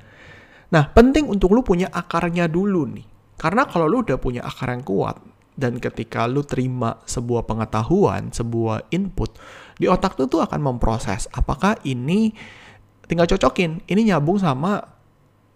Nah, 0.74 0.89
penting 0.89 1.29
untuk 1.29 1.53
lu 1.53 1.62
punya 1.62 1.86
akarnya 1.93 2.50
dulu 2.50 2.89
nih 2.89 3.05
karena 3.39 3.63
kalau 3.65 3.88
lu 3.88 4.03
udah 4.03 4.19
punya 4.19 4.43
akar 4.43 4.75
yang 4.75 4.84
kuat 4.84 5.15
dan 5.55 5.79
ketika 5.79 6.27
lu 6.27 6.43
terima 6.43 7.00
sebuah 7.08 7.48
pengetahuan, 7.48 8.36
sebuah 8.36 8.91
input, 8.91 9.31
di 9.80 9.88
otak 9.88 10.20
lu 10.20 10.28
tuh 10.28 10.44
akan 10.44 10.60
memproses 10.60 11.32
apakah 11.32 11.80
ini 11.88 12.36
tinggal 13.08 13.26
cocokin, 13.26 13.82
ini 13.90 14.12
nyambung 14.12 14.38
sama 14.38 14.84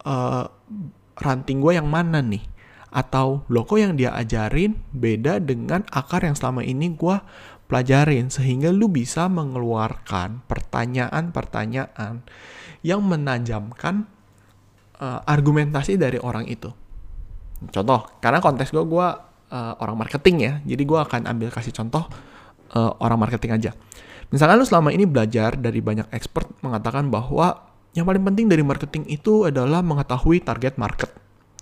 uh, 0.07 0.45
ranting 1.19 1.61
gue 1.61 1.77
yang 1.77 1.85
mana 1.91 2.23
nih? 2.23 2.53
atau 2.93 3.41
lo 3.49 3.65
kok 3.65 3.81
yang 3.81 3.97
dia 3.97 4.13
ajarin 4.13 4.77
beda 4.93 5.41
dengan 5.41 5.81
akar 5.89 6.29
yang 6.29 6.37
selama 6.37 6.61
ini 6.61 6.93
gue 6.93 7.17
pelajarin 7.65 8.29
sehingga 8.29 8.69
lu 8.69 8.85
bisa 8.85 9.25
mengeluarkan 9.25 10.45
pertanyaan-pertanyaan 10.45 12.21
yang 12.85 13.01
menajamkan 13.01 14.05
uh, 15.01 15.25
argumentasi 15.25 15.97
dari 15.97 16.21
orang 16.21 16.45
itu. 16.45 16.69
Contoh, 17.73 18.05
karena 18.21 18.37
konteks 18.37 18.69
gue 18.69 18.85
gue 18.85 19.07
uh, 19.49 19.73
orang 19.81 19.97
marketing 19.97 20.35
ya, 20.37 20.53
jadi 20.61 20.83
gue 20.85 20.99
akan 21.01 21.25
ambil 21.25 21.49
kasih 21.49 21.73
contoh 21.73 22.05
uh, 22.77 22.93
orang 23.01 23.17
marketing 23.17 23.57
aja. 23.57 23.71
Misalkan 24.33 24.57
lu 24.57 24.65
selama 24.65 24.89
ini 24.89 25.05
belajar 25.05 25.53
dari 25.53 25.77
banyak 25.77 26.09
expert 26.09 26.49
mengatakan 26.65 27.13
bahwa 27.13 27.69
yang 27.93 28.09
paling 28.09 28.25
penting 28.25 28.49
dari 28.49 28.65
marketing 28.65 29.05
itu 29.05 29.45
adalah 29.45 29.85
mengetahui 29.85 30.41
target 30.41 30.81
market 30.81 31.13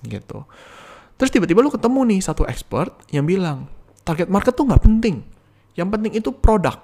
gitu. 0.07 0.47
Terus 1.19 1.29
tiba-tiba 1.35 1.59
lu 1.59 1.67
ketemu 1.67 2.07
nih 2.15 2.19
satu 2.23 2.47
expert 2.47 2.95
yang 3.11 3.27
bilang, 3.27 3.67
target 4.07 4.31
market 4.31 4.55
tuh 4.55 4.71
nggak 4.71 4.87
penting. 4.87 5.19
Yang 5.75 5.89
penting 5.91 6.13
itu 6.15 6.29
produk. 6.31 6.79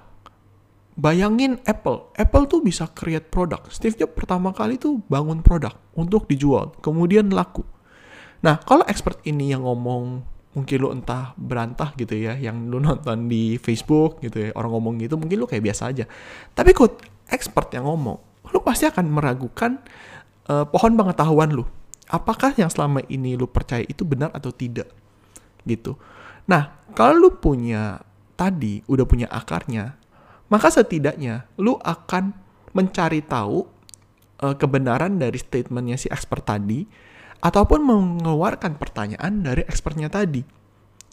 Bayangin 0.98 1.56
Apple. 1.64 2.12
Apple 2.20 2.44
tuh 2.52 2.60
bisa 2.60 2.84
create 2.92 3.32
produk. 3.32 3.64
Steve 3.72 3.96
Jobs 3.96 4.12
pertama 4.12 4.52
kali 4.52 4.76
tuh 4.76 5.00
bangun 5.08 5.40
produk 5.40 5.72
untuk 5.96 6.28
dijual. 6.28 6.76
Kemudian 6.84 7.32
laku. 7.32 7.64
Nah, 8.44 8.60
kalau 8.62 8.84
expert 8.86 9.18
ini 9.24 9.50
yang 9.56 9.64
ngomong 9.64 10.22
mungkin 10.56 10.76
lu 10.80 10.88
entah 10.92 11.36
berantah 11.36 11.92
gitu 11.98 12.16
ya, 12.16 12.36
yang 12.38 12.68
lu 12.68 12.80
nonton 12.80 13.28
di 13.28 13.60
Facebook 13.60 14.22
gitu 14.24 14.48
ya, 14.48 14.50
orang 14.56 14.72
ngomong 14.74 14.94
gitu, 15.02 15.20
mungkin 15.20 15.36
lu 15.40 15.46
kayak 15.46 15.64
biasa 15.64 15.92
aja. 15.92 16.04
Tapi 16.56 16.70
kok 16.72 17.04
expert 17.28 17.68
yang 17.76 17.84
ngomong, 17.84 18.48
lu 18.52 18.58
pasti 18.64 18.88
akan 18.88 19.06
meragukan 19.12 19.76
uh, 20.48 20.64
pohon 20.64 20.96
pengetahuan 20.96 21.52
lu 21.52 21.68
apakah 22.08 22.56
yang 22.56 22.72
selama 22.72 23.04
ini 23.12 23.36
lu 23.36 23.46
percaya 23.46 23.84
itu 23.84 24.02
benar 24.02 24.32
atau 24.32 24.48
tidak 24.48 24.88
gitu. 25.68 26.00
Nah, 26.48 26.80
kalau 26.96 27.28
lu 27.28 27.30
punya 27.36 28.00
tadi 28.34 28.80
udah 28.88 29.04
punya 29.04 29.28
akarnya, 29.28 30.00
maka 30.48 30.72
setidaknya 30.72 31.44
lu 31.60 31.76
akan 31.76 32.32
mencari 32.72 33.20
tahu 33.20 33.68
uh, 34.40 34.56
kebenaran 34.56 35.20
dari 35.20 35.36
statementnya 35.36 36.00
si 36.00 36.08
expert 36.08 36.48
tadi 36.48 36.88
ataupun 37.38 37.80
mengeluarkan 37.84 38.76
pertanyaan 38.76 39.42
dari 39.46 39.62
expertnya 39.66 40.10
tadi. 40.10 40.42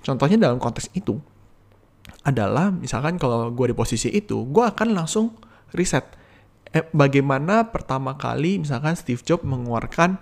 Contohnya 0.02 0.38
dalam 0.50 0.62
konteks 0.62 0.94
itu 0.94 1.18
adalah 2.22 2.70
misalkan 2.70 3.18
kalau 3.18 3.50
gue 3.50 3.74
di 3.74 3.76
posisi 3.78 4.10
itu, 4.14 4.46
gue 4.50 4.62
akan 4.66 4.94
langsung 4.94 5.34
riset 5.74 6.06
eh, 6.76 6.86
bagaimana 6.92 7.72
pertama 7.72 8.20
kali 8.20 8.62
misalkan 8.62 8.94
Steve 9.00 9.24
Jobs 9.24 9.48
mengeluarkan 9.48 10.20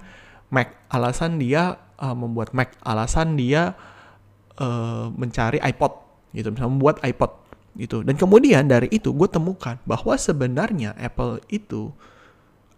Mac. 0.53 0.86
Alasan 0.93 1.41
dia 1.41 1.81
uh, 1.98 2.13
membuat 2.13 2.53
Mac, 2.53 2.77
alasan 2.86 3.33
dia 3.33 3.74
uh, 4.62 5.10
mencari 5.10 5.57
iPod 5.63 5.98
gitu, 6.38 6.53
misalnya 6.53 6.72
membuat 6.72 7.01
iPod 7.01 7.31
gitu. 7.74 8.05
Dan 8.05 8.13
kemudian 8.19 8.69
dari 8.69 8.86
itu 8.93 9.10
gue 9.12 9.25
temukan 9.25 9.81
bahwa 9.83 10.13
sebenarnya 10.13 10.93
Apple 10.93 11.41
itu 11.50 11.89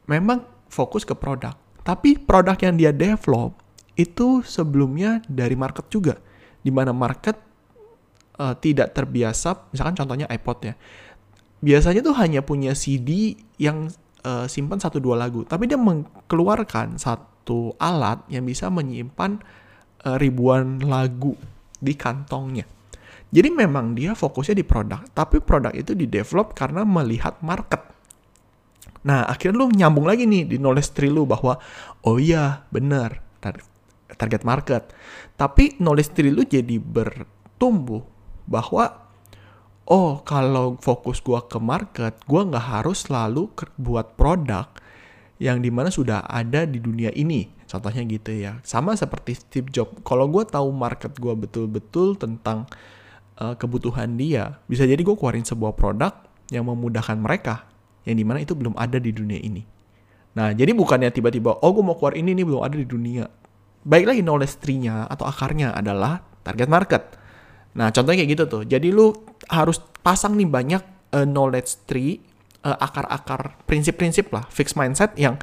memang 0.07 0.47
fokus 0.71 1.03
ke 1.03 1.11
produk, 1.11 1.57
tapi 1.85 2.17
produk 2.17 2.57
yang 2.57 2.75
dia 2.81 2.89
develop 2.89 3.53
itu 3.93 4.41
sebelumnya 4.41 5.21
dari 5.29 5.53
market 5.53 5.85
juga, 5.87 6.17
di 6.65 6.73
mana 6.73 6.91
market 6.91 7.37
uh, 8.41 8.57
tidak 8.57 8.91
terbiasa, 8.97 9.71
misalkan 9.71 9.95
contohnya 9.95 10.27
iPod 10.27 10.57
ya, 10.65 10.73
biasanya 11.61 12.01
tuh 12.01 12.17
hanya 12.17 12.41
punya 12.41 12.73
CD 12.73 13.37
yang 13.61 13.87
uh, 14.25 14.49
simpan 14.49 14.81
satu 14.81 14.97
dua 14.99 15.15
lagu, 15.15 15.45
tapi 15.47 15.69
dia 15.69 15.79
mengeluarkan 15.79 16.97
satu 16.99 17.77
alat 17.79 18.25
yang 18.27 18.43
bisa 18.43 18.67
menyimpan 18.67 19.39
uh, 20.09 20.17
ribuan 20.19 20.83
lagu 20.83 21.37
di 21.79 21.93
kantongnya. 21.95 22.67
Jadi 23.29 23.49
memang 23.51 23.95
dia 23.95 24.17
fokusnya 24.17 24.55
di 24.57 24.65
produk, 24.65 25.05
tapi 25.13 25.37
produk 25.37 25.71
itu 25.71 25.93
di 25.93 26.09
develop 26.09 26.57
karena 26.57 26.81
melihat 26.81 27.39
market. 27.45 27.94
Nah, 29.05 29.29
akhirnya 29.29 29.61
lu 29.61 29.69
nyambung 29.69 30.09
lagi 30.09 30.25
nih 30.25 30.49
di 30.49 30.57
knowledge 30.57 30.97
tree 30.97 31.13
lu 31.13 31.29
bahwa 31.29 31.61
oh 32.03 32.17
iya, 32.17 32.65
benar 32.73 33.21
tar 33.37 33.61
target 34.17 34.41
market. 34.41 34.89
Tapi 35.37 35.77
knowledge 35.77 36.17
tree 36.17 36.33
lu 36.33 36.41
jadi 36.41 36.81
bertumbuh 36.81 38.01
bahwa 38.49 39.05
oh 39.85 40.25
kalau 40.25 40.81
fokus 40.81 41.21
gua 41.21 41.45
ke 41.45 41.61
market, 41.61 42.17
gua 42.25 42.49
nggak 42.49 42.65
harus 42.81 43.05
selalu 43.05 43.53
buat 43.77 44.17
produk 44.17 44.65
yang 45.37 45.59
di 45.59 45.69
mana 45.69 45.91
sudah 45.91 46.25
ada 46.25 46.65
di 46.65 46.81
dunia 46.81 47.11
ini. 47.13 47.51
Contohnya 47.65 48.01
gitu 48.07 48.31
ya. 48.31 48.61
Sama 48.63 48.95
seperti 48.95 49.35
Steve 49.35 49.67
Jobs. 49.73 49.99
Kalau 50.05 50.29
gue 50.31 50.45
tahu 50.47 50.69
market 50.71 51.11
gue 51.17 51.33
betul-betul 51.33 52.15
tentang 52.15 52.69
uh, 53.41 53.57
kebutuhan 53.57 54.15
dia, 54.15 54.61
bisa 54.69 54.87
jadi 54.87 55.01
gue 55.01 55.15
keluarin 55.17 55.43
sebuah 55.43 55.75
produk 55.75 56.13
yang 56.53 56.69
memudahkan 56.69 57.17
mereka. 57.19 57.67
Yang 58.05 58.15
di 58.21 58.25
mana 58.25 58.39
itu 58.41 58.53
belum 58.53 58.77
ada 58.77 59.01
di 59.01 59.11
dunia 59.11 59.41
ini. 59.41 59.65
Nah, 60.35 60.51
jadi 60.53 60.71
bukannya 60.75 61.09
tiba-tiba, 61.09 61.57
oh 61.63 61.71
gue 61.73 61.83
mau 61.83 61.95
keluar 61.97 62.13
ini, 62.13 62.35
ini 62.35 62.43
belum 62.45 62.61
ada 62.61 62.75
di 62.75 62.85
dunia. 62.85 63.25
Baik 63.85 64.05
lagi 64.13 64.21
knowledge 64.21 64.61
tree-nya 64.61 65.09
atau 65.09 65.25
akarnya 65.25 65.73
adalah 65.73 66.21
target 66.45 66.69
market. 66.69 67.03
Nah, 67.75 67.91
contohnya 67.91 68.23
kayak 68.23 68.31
gitu 68.35 68.43
tuh. 68.47 68.63
Jadi 68.63 68.91
lu 68.91 69.11
harus 69.49 69.81
pasang 70.05 70.37
nih 70.37 70.47
banyak 70.47 70.83
uh, 71.15 71.27
knowledge 71.27 71.87
tree 71.89 72.21
uh, 72.65 72.77
akar-akar 72.77 73.59
prinsip-prinsip 73.67 74.31
lah, 74.31 74.45
fix 74.49 74.73
mindset 74.73 75.13
yang 75.19 75.37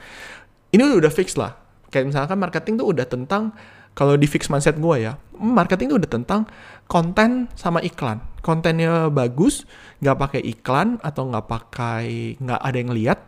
ini 0.73 0.83
udah 0.83 1.13
fix 1.13 1.37
lah. 1.37 1.57
Kayak 1.93 2.13
misalkan 2.13 2.41
marketing 2.41 2.75
tuh 2.81 2.89
udah 2.89 3.05
tentang 3.05 3.53
kalau 3.93 4.17
di 4.17 4.25
fix 4.25 4.49
mindset 4.49 4.81
gue 4.81 4.97
ya, 5.05 5.21
marketing 5.37 5.93
tuh 5.93 5.99
udah 6.01 6.11
tentang 6.11 6.41
konten 6.89 7.53
sama 7.53 7.85
iklan. 7.85 8.25
Kontennya 8.43 9.07
bagus, 9.09 9.65
nggak 10.03 10.19
pakai 10.19 10.41
iklan 10.43 10.99
atau 10.99 11.31
nggak 11.31 11.47
pakai 11.47 12.37
nggak 12.43 12.61
ada 12.61 12.77
yang 12.77 12.91
lihat, 12.91 13.19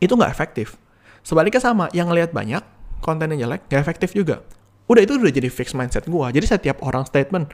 itu 0.00 0.16
nggak 0.16 0.32
efektif. 0.32 0.80
Sebaliknya 1.20 1.60
sama, 1.60 1.92
yang 1.92 2.08
ngelihat 2.08 2.32
banyak, 2.32 2.64
kontennya 3.04 3.36
jelek, 3.36 3.68
nggak 3.68 3.80
efektif 3.84 4.16
juga. 4.16 4.40
Udah 4.88 5.04
itu 5.04 5.20
udah 5.20 5.28
jadi 5.28 5.52
fix 5.52 5.76
mindset 5.76 6.08
gue. 6.08 6.26
Jadi 6.32 6.46
setiap 6.48 6.80
orang 6.80 7.04
statement, 7.04 7.52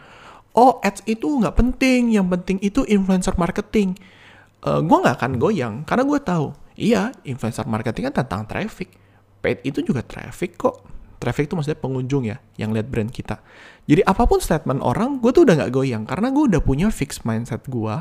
oh 0.55 0.79
ads 0.87 1.03
itu 1.11 1.27
nggak 1.27 1.59
penting, 1.59 2.15
yang 2.15 2.31
penting 2.31 2.63
itu 2.63 2.87
influencer 2.87 3.35
marketing 3.35 3.99
uh, 4.65 4.81
eh, 4.81 4.81
gue 4.81 4.99
nggak 4.99 5.17
akan 5.21 5.33
goyang 5.37 5.75
karena 5.85 6.03
gue 6.03 6.19
tahu 6.25 6.47
iya 6.75 7.13
influencer 7.23 7.69
marketing 7.69 8.11
kan 8.11 8.25
tentang 8.25 8.43
traffic 8.49 8.91
paid 9.45 9.61
itu 9.63 9.85
juga 9.85 10.01
traffic 10.01 10.57
kok 10.57 10.81
traffic 11.19 11.51
itu 11.51 11.55
maksudnya 11.59 11.81
pengunjung 11.81 12.25
ya 12.29 12.37
yang 12.61 12.71
lihat 12.75 12.89
brand 12.89 13.11
kita. 13.11 13.41
Jadi 13.85 14.01
apa 14.05 14.25
pun 14.25 14.41
statement 14.41 14.81
orang 14.81 15.21
gue 15.21 15.31
tuh 15.31 15.45
udah 15.45 15.55
nggak 15.65 15.73
goyang. 15.73 16.05
Karena 16.09 16.33
gue 16.33 16.45
udah 16.51 16.61
punya 16.65 16.89
fix 16.89 17.23
mindset 17.23 17.65
gue 17.69 17.95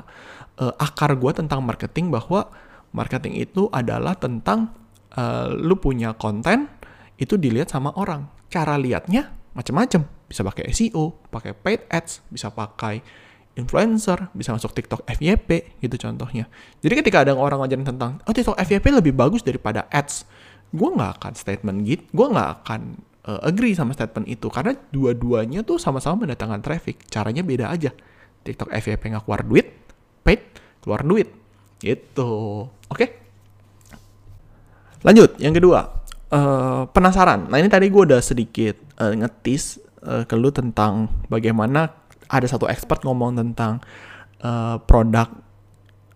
uh, 0.59 0.73
akar 0.79 1.15
gue 1.17 1.31
tentang 1.33 1.63
marketing 1.63 2.13
bahwa 2.13 2.49
marketing 2.93 3.41
itu 3.41 3.67
adalah 3.73 4.15
tentang 4.15 4.71
uh, 5.17 5.49
lu 5.51 5.77
punya 5.77 6.13
konten 6.15 6.69
itu 7.17 7.37
dilihat 7.37 7.71
sama 7.71 7.91
orang. 7.95 8.29
Cara 8.47 8.77
lihatnya 8.77 9.33
macam-macam 9.53 10.05
bisa 10.25 10.41
pakai 10.41 10.73
SEO 10.73 11.13
pakai 11.29 11.53
paid 11.53 11.85
ads 11.93 12.25
bisa 12.33 12.49
pakai 12.49 13.05
influencer, 13.53 14.33
bisa 14.33 14.49
masuk 14.49 14.73
TikTok 14.73 15.05
FYP 15.05 15.77
gitu 15.77 15.95
contohnya. 16.01 16.49
Jadi 16.81 16.93
ketika 16.97 17.21
ada 17.21 17.37
orang 17.37 17.61
ngajarin 17.61 17.85
tentang, 17.85 18.17
oh 18.25 18.33
TikTok 18.33 18.57
FYP 18.57 18.85
lebih 18.89 19.13
bagus 19.13 19.45
daripada 19.45 19.85
ads, 19.93 20.25
gue 20.73 20.89
nggak 20.89 21.11
akan 21.21 21.33
statement 21.37 21.77
gitu, 21.85 22.03
gue 22.09 22.27
nggak 22.33 22.49
akan 22.61 22.81
uh, 23.29 23.41
agree 23.45 23.77
sama 23.77 23.93
statement 23.93 24.25
itu 24.25 24.49
karena 24.49 24.73
dua-duanya 24.89 25.61
tuh 25.61 25.77
sama-sama 25.77 26.25
mendatangkan 26.25 26.65
traffic, 26.65 27.05
caranya 27.07 27.45
beda 27.45 27.69
aja. 27.69 27.93
TikTok 28.43 28.73
FYP 28.73 29.13
nggak 29.13 29.23
keluar 29.23 29.45
duit, 29.45 29.67
paid 30.25 30.41
keluar 30.81 31.05
duit, 31.05 31.29
gitu. 31.79 32.67
Oke? 32.89 32.97
Okay? 32.97 33.09
Lanjut, 35.03 35.35
yang 35.37 35.53
kedua, 35.53 36.03
uh, 36.31 36.87
penasaran. 36.89 37.51
Nah 37.51 37.59
ini 37.59 37.67
tadi 37.67 37.91
gue 37.91 38.01
udah 38.07 38.23
sedikit 38.23 38.79
uh, 38.97 39.13
ngetis 39.13 39.77
uh, 40.03 40.23
ke 40.23 40.35
lu 40.35 40.49
tentang 40.49 41.11
bagaimana 41.27 41.91
ada 42.31 42.47
satu 42.47 42.65
expert 42.71 43.05
ngomong 43.05 43.35
tentang 43.35 43.83
uh, 44.41 44.79
produk 44.81 45.29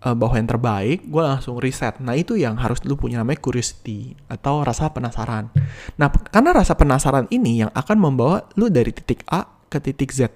uh, 0.04 0.16
bahwa 0.18 0.36
yang 0.38 0.50
terbaik, 0.50 1.08
gue 1.08 1.24
langsung 1.24 1.58
riset. 1.58 1.98
Nah 2.04 2.14
itu 2.14 2.38
yang 2.38 2.58
harus 2.60 2.84
lu 2.86 2.98
punya 3.00 3.22
namanya 3.22 3.42
curiosity 3.42 4.14
atau 4.30 4.62
rasa 4.62 4.92
penasaran. 4.92 5.50
Nah 5.98 6.08
karena 6.12 6.54
rasa 6.54 6.78
penasaran 6.78 7.26
ini 7.34 7.66
yang 7.66 7.72
akan 7.74 7.98
membawa 7.98 8.46
lu 8.60 8.70
dari 8.70 8.94
titik 8.94 9.26
A 9.32 9.46
ke 9.68 9.82
titik 9.82 10.14
Z. 10.14 10.30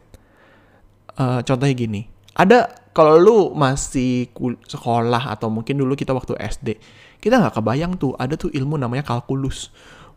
Uh, 1.19 1.43
contohnya 1.43 1.75
gini, 1.75 2.07
ada 2.33 2.71
kalau 2.95 3.19
lu 3.19 3.37
masih 3.53 4.31
sekolah 4.67 5.31
atau 5.31 5.51
mungkin 5.51 5.79
dulu 5.79 5.93
kita 5.95 6.15
waktu 6.15 6.39
SD, 6.39 6.67
kita 7.19 7.39
nggak 7.39 7.59
kebayang 7.59 7.99
tuh 7.99 8.15
ada 8.15 8.35
tuh 8.39 8.49
ilmu 8.51 8.79
namanya 8.79 9.05
kalkulus 9.05 9.69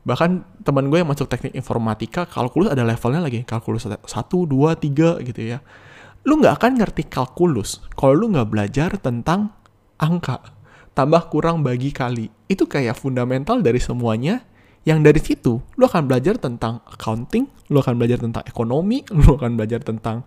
bahkan 0.04 0.44
teman 0.60 0.92
gue 0.92 1.00
yang 1.00 1.08
masuk 1.08 1.24
teknik 1.32 1.56
informatika 1.56 2.28
kalkulus 2.28 2.68
ada 2.68 2.84
levelnya 2.84 3.24
lagi 3.24 3.40
kalkulus 3.40 3.88
satu 4.04 4.44
dua 4.44 4.76
tiga 4.76 5.16
gitu 5.24 5.56
ya 5.56 5.64
lu 6.24 6.40
nggak 6.40 6.60
akan 6.60 6.72
ngerti 6.80 7.04
kalkulus 7.08 7.84
kalau 7.96 8.16
lu 8.16 8.32
nggak 8.32 8.48
belajar 8.48 8.90
tentang 9.00 9.52
angka 10.00 10.40
tambah 10.96 11.28
kurang 11.28 11.60
bagi 11.60 11.92
kali 11.92 12.32
itu 12.48 12.64
kayak 12.64 12.96
fundamental 12.96 13.60
dari 13.60 13.80
semuanya 13.80 14.44
yang 14.84 15.00
dari 15.00 15.20
situ 15.20 15.60
lu 15.80 15.84
akan 15.88 16.04
belajar 16.04 16.36
tentang 16.36 16.84
accounting, 16.84 17.48
lu 17.72 17.80
akan 17.80 17.96
belajar 17.96 18.20
tentang 18.20 18.44
ekonomi, 18.44 19.00
lu 19.16 19.40
akan 19.40 19.56
belajar 19.56 19.80
tentang 19.80 20.22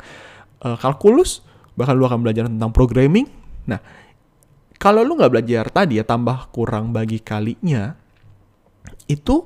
uh, 0.65 0.73
kalkulus, 0.81 1.45
bahkan 1.77 1.93
lu 1.93 2.09
akan 2.09 2.25
belajar 2.25 2.49
tentang 2.49 2.73
programming. 2.73 3.29
Nah, 3.69 3.77
kalau 4.81 5.05
lu 5.05 5.13
nggak 5.13 5.29
belajar 5.29 5.69
tadi 5.69 6.01
ya 6.01 6.05
tambah 6.05 6.49
kurang 6.49 6.89
bagi 6.89 7.21
kalinya, 7.21 7.93
itu 9.05 9.45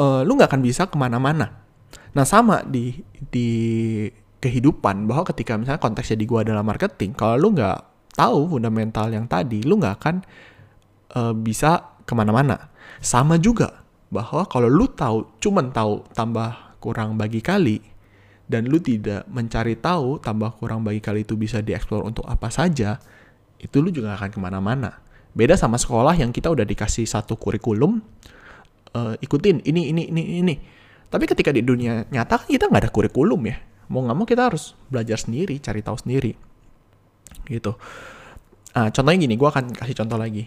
uh, 0.00 0.24
lu 0.24 0.40
nggak 0.40 0.48
akan 0.48 0.62
bisa 0.64 0.88
ke 0.88 0.96
mana-mana. 0.96 1.60
Nah 2.16 2.24
sama 2.24 2.64
di 2.64 2.96
di 3.30 3.48
kehidupan 4.40 5.04
bahwa 5.04 5.28
ketika 5.28 5.54
misalnya 5.60 5.78
konteksnya 5.78 6.16
di 6.16 6.26
gua 6.26 6.40
adalah 6.40 6.64
marketing, 6.64 7.12
kalau 7.12 7.36
lu 7.36 7.48
nggak 7.52 7.78
tahu 8.16 8.56
fundamental 8.56 9.12
yang 9.12 9.28
tadi, 9.28 9.60
lu 9.62 9.76
nggak 9.76 9.94
akan 10.00 10.16
uh, 11.14 11.34
bisa 11.36 12.00
ke 12.08 12.12
mana-mana. 12.16 12.72
Sama 13.04 13.36
juga 13.36 13.84
bahwa 14.10 14.48
kalau 14.48 14.66
lu 14.66 14.88
tahu, 14.90 15.38
cuman 15.38 15.70
tahu 15.70 16.08
tambah 16.16 16.80
kurang 16.80 17.20
bagi 17.20 17.44
kali, 17.44 17.78
dan 18.50 18.66
lu 18.66 18.82
tidak 18.82 19.28
mencari 19.30 19.78
tahu 19.78 20.18
tambah 20.18 20.58
kurang 20.58 20.82
bagi 20.82 20.98
kali 20.98 21.22
itu 21.22 21.38
bisa 21.38 21.62
dieksplor 21.62 22.02
untuk 22.02 22.26
apa 22.26 22.50
saja, 22.50 22.98
itu 23.62 23.76
lu 23.78 23.94
juga 23.94 24.18
akan 24.18 24.28
ke 24.32 24.38
mana-mana. 24.42 24.98
Beda 25.30 25.54
sama 25.54 25.78
sekolah 25.78 26.18
yang 26.18 26.34
kita 26.34 26.50
udah 26.50 26.66
dikasih 26.66 27.06
satu 27.06 27.38
kurikulum, 27.38 28.02
uh, 28.98 29.14
ikutin 29.22 29.62
ini, 29.62 29.94
ini, 29.94 30.10
ini, 30.10 30.22
ini. 30.42 30.54
Tapi 31.06 31.26
ketika 31.30 31.54
di 31.54 31.62
dunia 31.62 32.08
nyata 32.10 32.42
kita 32.50 32.66
nggak 32.66 32.82
ada 32.88 32.90
kurikulum 32.90 33.38
ya. 33.46 33.69
Mau 33.90 34.06
nggak 34.06 34.16
mau 34.16 34.26
kita 34.26 34.46
harus 34.46 34.78
belajar 34.86 35.18
sendiri, 35.18 35.58
cari 35.58 35.82
tahu 35.82 35.98
sendiri. 35.98 36.32
Gitu. 37.50 37.74
Uh, 38.70 38.88
contohnya 38.94 39.18
gini, 39.26 39.34
gue 39.34 39.48
akan 39.50 39.74
kasih 39.74 39.98
contoh 39.98 40.14
lagi. 40.14 40.46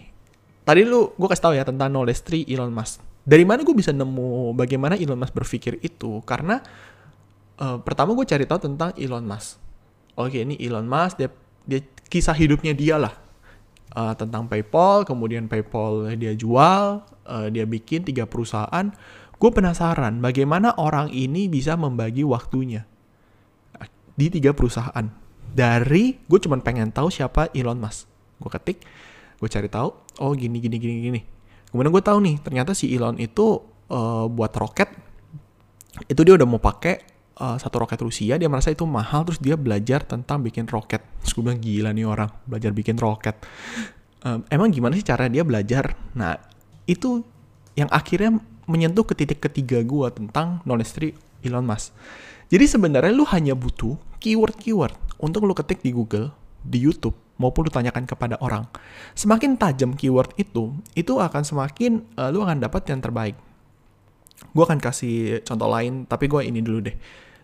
Tadi 0.64 0.80
lu, 0.80 1.12
gue 1.12 1.28
kasih 1.28 1.44
tahu 1.44 1.54
ya 1.60 1.64
tentang 1.68 1.92
knowledge 1.92 2.24
tree 2.24 2.44
Elon 2.48 2.72
Musk. 2.72 3.04
Dari 3.20 3.44
mana 3.44 3.60
gue 3.60 3.76
bisa 3.76 3.92
nemu 3.92 4.56
bagaimana 4.56 4.96
Elon 4.96 5.20
Musk 5.20 5.36
berpikir 5.36 5.76
itu? 5.84 6.24
Karena 6.24 6.56
uh, 7.60 7.76
pertama 7.84 8.16
gue 8.16 8.24
cari 8.24 8.48
tahu 8.48 8.64
tentang 8.64 8.96
Elon 8.96 9.28
Musk. 9.28 9.60
Oke, 10.16 10.40
ini 10.40 10.56
Elon 10.56 10.88
Musk, 10.88 11.20
dia, 11.20 11.28
dia 11.68 11.84
kisah 12.08 12.32
hidupnya 12.32 12.72
dia 12.72 12.96
lah. 12.96 13.12
Uh, 13.92 14.16
tentang 14.16 14.48
PayPal, 14.48 15.04
kemudian 15.04 15.52
PayPal 15.52 16.16
dia 16.16 16.32
jual, 16.32 17.04
uh, 17.04 17.46
dia 17.52 17.68
bikin 17.68 18.08
tiga 18.08 18.24
perusahaan. 18.24 18.88
Gue 19.36 19.50
penasaran 19.52 20.24
bagaimana 20.24 20.72
orang 20.80 21.12
ini 21.12 21.52
bisa 21.52 21.76
membagi 21.76 22.24
waktunya 22.24 22.88
di 24.14 24.30
tiga 24.30 24.54
perusahaan. 24.54 25.06
Dari 25.54 26.18
gue 26.26 26.38
cuma 26.42 26.58
pengen 26.58 26.90
tahu 26.90 27.10
siapa 27.10 27.50
Elon 27.54 27.78
Musk. 27.78 28.10
Gue 28.42 28.50
ketik, 28.50 28.82
gue 29.38 29.48
cari 29.50 29.70
tahu, 29.70 29.88
oh 30.22 30.32
gini 30.34 30.58
gini 30.58 30.76
gini 30.78 30.94
gini. 30.98 31.20
Kemudian 31.70 31.90
gue 31.90 32.02
tahu 32.02 32.18
nih, 32.22 32.36
ternyata 32.42 32.74
si 32.74 32.90
Elon 32.90 33.18
itu 33.18 33.62
uh, 33.90 34.26
buat 34.26 34.50
roket. 34.58 34.90
Itu 36.10 36.26
dia 36.26 36.34
udah 36.34 36.46
mau 36.46 36.58
pakai 36.58 37.02
uh, 37.38 37.58
satu 37.58 37.86
roket 37.86 37.98
Rusia, 38.02 38.34
dia 38.34 38.50
merasa 38.50 38.74
itu 38.74 38.82
mahal, 38.86 39.26
terus 39.26 39.38
dia 39.38 39.54
belajar 39.54 40.02
tentang 40.02 40.42
bikin 40.42 40.66
roket. 40.66 41.02
Terus 41.22 41.32
gue 41.34 41.42
bilang 41.46 41.62
gila 41.62 41.90
nih 41.94 42.06
orang, 42.06 42.30
belajar 42.46 42.70
bikin 42.74 42.98
roket. 42.98 43.38
Um, 44.26 44.42
emang 44.50 44.74
gimana 44.74 44.98
sih 44.98 45.06
cara 45.06 45.30
dia 45.30 45.46
belajar? 45.46 45.94
Nah, 46.18 46.38
itu 46.90 47.22
yang 47.74 47.90
akhirnya 47.90 48.38
menyentuh 48.64 49.04
ke 49.04 49.14
titik 49.14 49.44
ketiga 49.44 49.82
gue 49.84 50.08
tentang 50.14 50.64
knowledge 50.64 51.14
Elon 51.44 51.66
Musk. 51.66 51.92
Jadi 52.52 52.64
sebenarnya 52.68 53.12
lu 53.12 53.24
hanya 53.28 53.56
butuh 53.56 53.96
keyword-keyword 54.20 54.94
untuk 55.20 55.44
lu 55.48 55.56
ketik 55.56 55.80
di 55.80 55.92
Google, 55.92 56.32
di 56.60 56.80
YouTube, 56.80 57.16
maupun 57.40 57.66
lu 57.66 57.72
tanyakan 57.72 58.04
kepada 58.04 58.36
orang. 58.40 58.68
Semakin 59.16 59.56
tajam 59.58 59.96
keyword 59.96 60.32
itu, 60.36 60.76
itu 60.94 61.12
akan 61.18 61.42
semakin 61.42 62.04
uh, 62.16 62.28
lu 62.30 62.44
akan 62.44 62.60
dapat 62.62 62.84
yang 62.90 63.00
terbaik. 63.00 63.36
Gue 64.52 64.64
akan 64.64 64.78
kasih 64.78 65.40
contoh 65.42 65.66
lain, 65.66 66.04
tapi 66.06 66.28
gue 66.28 66.40
ini 66.44 66.60
dulu 66.60 66.84
deh. 66.84 66.96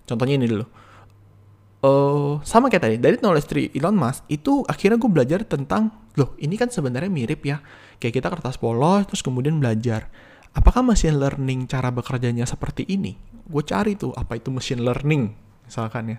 Contohnya 0.07 0.37
ini 0.37 0.47
dulu. 0.47 0.65
Uh, 1.81 2.37
sama 2.45 2.69
kayak 2.69 2.83
tadi, 2.85 2.97
dari 3.01 3.17
knowledge 3.25 3.49
tree 3.49 3.69
Elon 3.73 3.97
Musk, 3.97 4.29
itu 4.29 4.61
akhirnya 4.69 5.01
gue 5.01 5.11
belajar 5.11 5.41
tentang, 5.49 6.13
loh 6.21 6.37
ini 6.37 6.61
kan 6.61 6.69
sebenarnya 6.69 7.09
mirip 7.09 7.41
ya. 7.49 7.65
Kayak 7.97 8.21
kita 8.21 8.29
kertas 8.29 8.61
polos, 8.61 9.09
terus 9.09 9.25
kemudian 9.25 9.57
belajar. 9.57 10.13
Apakah 10.53 10.83
machine 10.83 11.17
learning 11.17 11.71
cara 11.71 11.89
bekerjanya 11.95 12.45
seperti 12.45 12.85
ini? 12.85 13.30
Gue 13.51 13.63
cari 13.67 13.99
tuh 13.99 14.15
apa 14.15 14.39
itu 14.39 14.55
machine 14.55 14.81
learning 14.87 15.35
misalkan 15.67 16.15
ya. 16.15 16.19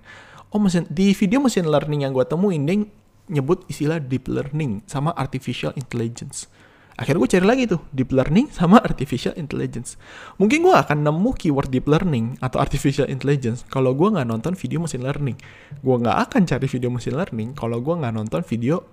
Oh 0.51 0.59
mesin 0.59 0.83
di 0.91 1.15
video 1.15 1.39
machine 1.39 1.65
learning 1.65 2.03
yang 2.03 2.11
gue 2.11 2.27
temuin 2.27 2.67
dia 2.67 2.83
nyebut 3.31 3.63
istilah 3.71 4.03
deep 4.03 4.27
learning 4.27 4.83
sama 4.83 5.15
artificial 5.15 5.71
intelligence. 5.79 6.51
Akhirnya 6.99 7.23
gue 7.23 7.31
cari 7.31 7.45
lagi 7.47 7.63
tuh 7.71 7.81
deep 7.95 8.11
learning 8.11 8.51
sama 8.51 8.77
artificial 8.83 9.31
intelligence. 9.39 9.95
Mungkin 10.37 10.61
gue 10.61 10.75
akan 10.75 11.07
nemu 11.07 11.31
keyword 11.39 11.71
deep 11.71 11.87
learning 11.87 12.35
atau 12.43 12.59
artificial 12.59 13.07
intelligence 13.07 13.63
kalau 13.71 13.95
gue 13.95 14.11
nggak 14.11 14.27
nonton 14.27 14.53
video 14.59 14.83
machine 14.83 15.01
learning. 15.01 15.39
Gue 15.79 15.95
nggak 15.97 16.17
akan 16.29 16.41
cari 16.43 16.67
video 16.67 16.91
machine 16.91 17.15
learning 17.15 17.55
kalau 17.55 17.79
gue 17.79 17.95
nggak 17.95 18.13
nonton 18.13 18.43
video 18.43 18.83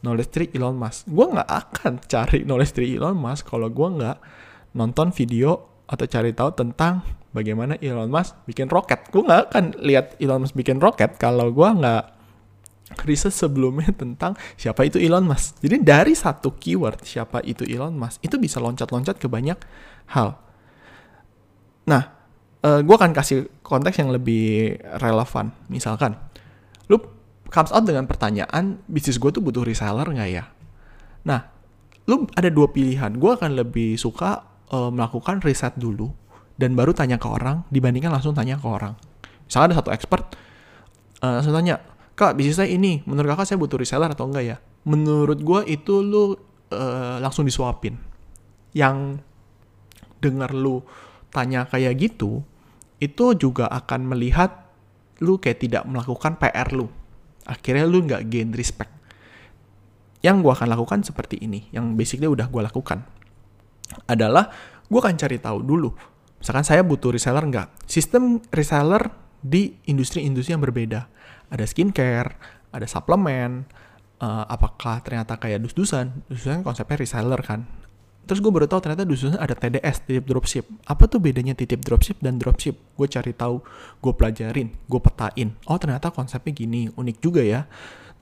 knowledge 0.00 0.30
tree 0.30 0.50
Elon 0.54 0.78
Musk. 0.78 1.10
Gue 1.10 1.26
nggak 1.26 1.48
akan 1.50 1.92
cari 2.06 2.46
knowledge 2.46 2.72
tree 2.72 2.96
Elon 2.96 3.18
Musk 3.18 3.50
kalau 3.50 3.68
gue 3.68 3.88
nggak 3.98 4.16
nonton 4.78 5.10
video 5.10 5.66
atau 5.90 6.06
cari 6.06 6.30
tahu 6.30 6.54
tentang 6.54 7.02
bagaimana 7.30 7.78
Elon 7.78 8.10
Musk 8.10 8.34
bikin 8.46 8.66
roket. 8.66 9.06
Gue 9.10 9.22
nggak 9.26 9.40
akan 9.50 9.64
lihat 9.82 10.18
Elon 10.18 10.46
Musk 10.46 10.54
bikin 10.58 10.82
roket 10.82 11.16
kalau 11.16 11.50
gue 11.50 11.68
nggak 11.68 12.04
riset 13.06 13.30
sebelumnya 13.30 13.94
tentang 14.02 14.34
siapa 14.58 14.82
itu 14.82 14.98
Elon 14.98 15.26
Musk. 15.26 15.62
Jadi 15.62 15.76
dari 15.82 16.14
satu 16.14 16.58
keyword 16.58 17.06
siapa 17.06 17.42
itu 17.46 17.62
Elon 17.66 17.94
Musk 17.94 18.22
itu 18.22 18.36
bisa 18.36 18.58
loncat-loncat 18.58 19.16
ke 19.16 19.30
banyak 19.30 19.58
hal. 20.10 20.38
Nah, 21.86 22.02
uh, 22.66 22.78
eh, 22.78 22.80
gue 22.82 22.94
akan 22.94 23.14
kasih 23.14 23.46
konteks 23.62 24.02
yang 24.02 24.10
lebih 24.10 24.76
relevan. 24.98 25.54
Misalkan, 25.70 26.18
lu 26.90 26.98
comes 27.50 27.70
out 27.70 27.86
dengan 27.86 28.06
pertanyaan, 28.06 28.82
bisnis 28.90 29.18
gue 29.18 29.30
tuh 29.30 29.42
butuh 29.42 29.62
reseller 29.62 30.06
nggak 30.06 30.30
ya? 30.30 30.44
Nah, 31.26 31.46
lu 32.06 32.26
ada 32.34 32.50
dua 32.50 32.70
pilihan. 32.70 33.14
Gue 33.18 33.38
akan 33.38 33.58
lebih 33.58 33.94
suka 33.98 34.42
uh, 34.70 34.90
melakukan 34.90 35.42
riset 35.42 35.74
dulu 35.78 36.19
dan 36.60 36.76
baru 36.76 36.92
tanya 36.92 37.16
ke 37.16 37.24
orang 37.24 37.64
dibandingkan 37.72 38.12
langsung 38.12 38.36
tanya 38.36 38.60
ke 38.60 38.68
orang. 38.68 38.92
Misalnya 39.48 39.72
ada 39.72 39.76
satu 39.80 39.90
expert 39.96 40.36
uh, 41.24 41.40
langsung 41.40 41.56
tanya, 41.56 41.80
"Kak, 42.12 42.36
bisnis 42.36 42.60
saya 42.60 42.68
ini, 42.68 43.00
menurut 43.08 43.32
Kakak 43.32 43.48
saya 43.48 43.56
butuh 43.56 43.80
reseller 43.80 44.12
atau 44.12 44.28
enggak 44.28 44.44
ya?" 44.44 44.56
Menurut 44.84 45.40
gue 45.40 45.60
itu 45.72 46.04
lu 46.04 46.36
uh, 46.76 47.16
langsung 47.16 47.48
disuapin. 47.48 47.96
Yang 48.76 49.24
dengar 50.20 50.52
lu 50.52 50.84
tanya 51.32 51.64
kayak 51.64 51.96
gitu, 51.96 52.44
itu 53.00 53.24
juga 53.40 53.64
akan 53.72 54.12
melihat 54.12 54.68
lu 55.24 55.40
kayak 55.40 55.64
tidak 55.64 55.82
melakukan 55.88 56.36
PR 56.36 56.68
lu. 56.76 56.92
Akhirnya 57.48 57.88
lu 57.88 58.04
nggak 58.04 58.28
gain 58.28 58.52
respect. 58.52 58.92
Yang 60.20 60.44
gue 60.44 60.52
akan 60.52 60.68
lakukan 60.68 61.00
seperti 61.00 61.40
ini, 61.40 61.72
yang 61.72 61.96
basically 61.96 62.28
udah 62.28 62.52
gue 62.52 62.60
lakukan 62.60 63.00
adalah 64.06 64.52
gue 64.86 65.00
akan 65.00 65.16
cari 65.16 65.40
tahu 65.40 65.58
dulu. 65.64 65.90
Misalkan 66.40 66.64
saya 66.64 66.80
butuh 66.80 67.12
reseller 67.12 67.44
nggak? 67.44 67.84
Sistem 67.84 68.40
reseller 68.48 69.12
di 69.44 69.76
industri-industri 69.84 70.56
yang 70.56 70.64
berbeda. 70.64 71.06
Ada 71.52 71.68
skincare, 71.68 72.32
ada 72.72 72.86
suplemen, 72.88 73.68
uh, 74.24 74.44
apakah 74.48 75.04
ternyata 75.04 75.36
kayak 75.36 75.60
dus-dusan? 75.64 76.24
Dus-dusan 76.32 76.64
konsepnya 76.64 76.96
reseller 76.96 77.40
kan. 77.44 77.68
Terus 78.24 78.38
gue 78.40 78.52
baru 78.52 78.70
tahu 78.70 78.80
ternyata 78.84 79.04
dus-dusan 79.04 79.36
ada 79.36 79.52
TDS, 79.52 80.06
titip 80.06 80.24
dropship. 80.28 80.64
Apa 80.86 81.10
tuh 81.10 81.18
bedanya 81.18 81.52
titip 81.52 81.82
dropship 81.82 82.20
dan 82.22 82.38
dropship? 82.38 82.78
Gue 82.94 83.10
cari 83.10 83.34
tahu, 83.34 83.58
gue 83.98 84.12
pelajarin, 84.14 84.70
gue 84.86 85.00
petain. 85.02 85.48
Oh 85.66 85.76
ternyata 85.76 86.14
konsepnya 86.14 86.54
gini, 86.54 86.88
unik 86.94 87.16
juga 87.18 87.42
ya. 87.42 87.66